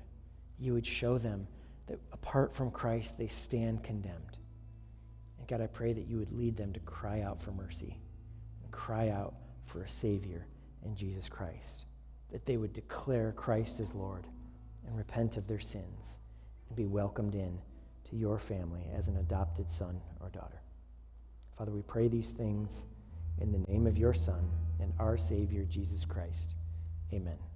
You 0.56 0.72
would 0.72 0.86
show 0.86 1.18
them 1.18 1.48
that 1.88 1.98
apart 2.12 2.54
from 2.54 2.70
Christ, 2.70 3.18
they 3.18 3.26
stand 3.26 3.82
condemned. 3.82 4.38
And 5.40 5.48
God, 5.48 5.60
I 5.60 5.66
pray 5.66 5.92
that 5.94 6.06
you 6.06 6.18
would 6.18 6.30
lead 6.30 6.56
them 6.56 6.72
to 6.74 6.80
cry 6.80 7.22
out 7.22 7.42
for 7.42 7.50
mercy 7.50 7.98
and 8.62 8.70
cry 8.70 9.08
out 9.08 9.34
for 9.70 9.82
a 9.82 9.88
Savior 9.88 10.46
in 10.84 10.94
Jesus 10.94 11.28
Christ, 11.28 11.86
that 12.30 12.44
they 12.46 12.56
would 12.56 12.72
declare 12.72 13.32
Christ 13.32 13.80
as 13.80 13.94
Lord 13.94 14.26
and 14.86 14.96
repent 14.96 15.36
of 15.36 15.46
their 15.46 15.60
sins 15.60 16.20
and 16.68 16.76
be 16.76 16.86
welcomed 16.86 17.34
in 17.34 17.58
to 18.10 18.16
your 18.16 18.38
family 18.38 18.86
as 18.94 19.08
an 19.08 19.16
adopted 19.16 19.70
son 19.70 20.00
or 20.20 20.28
daughter. 20.30 20.60
Father, 21.56 21.72
we 21.72 21.82
pray 21.82 22.08
these 22.08 22.32
things 22.32 22.86
in 23.38 23.52
the 23.52 23.70
name 23.70 23.86
of 23.86 23.98
your 23.98 24.14
Son 24.14 24.50
and 24.80 24.92
our 24.98 25.16
Savior, 25.16 25.64
Jesus 25.64 26.04
Christ. 26.04 26.54
Amen. 27.12 27.49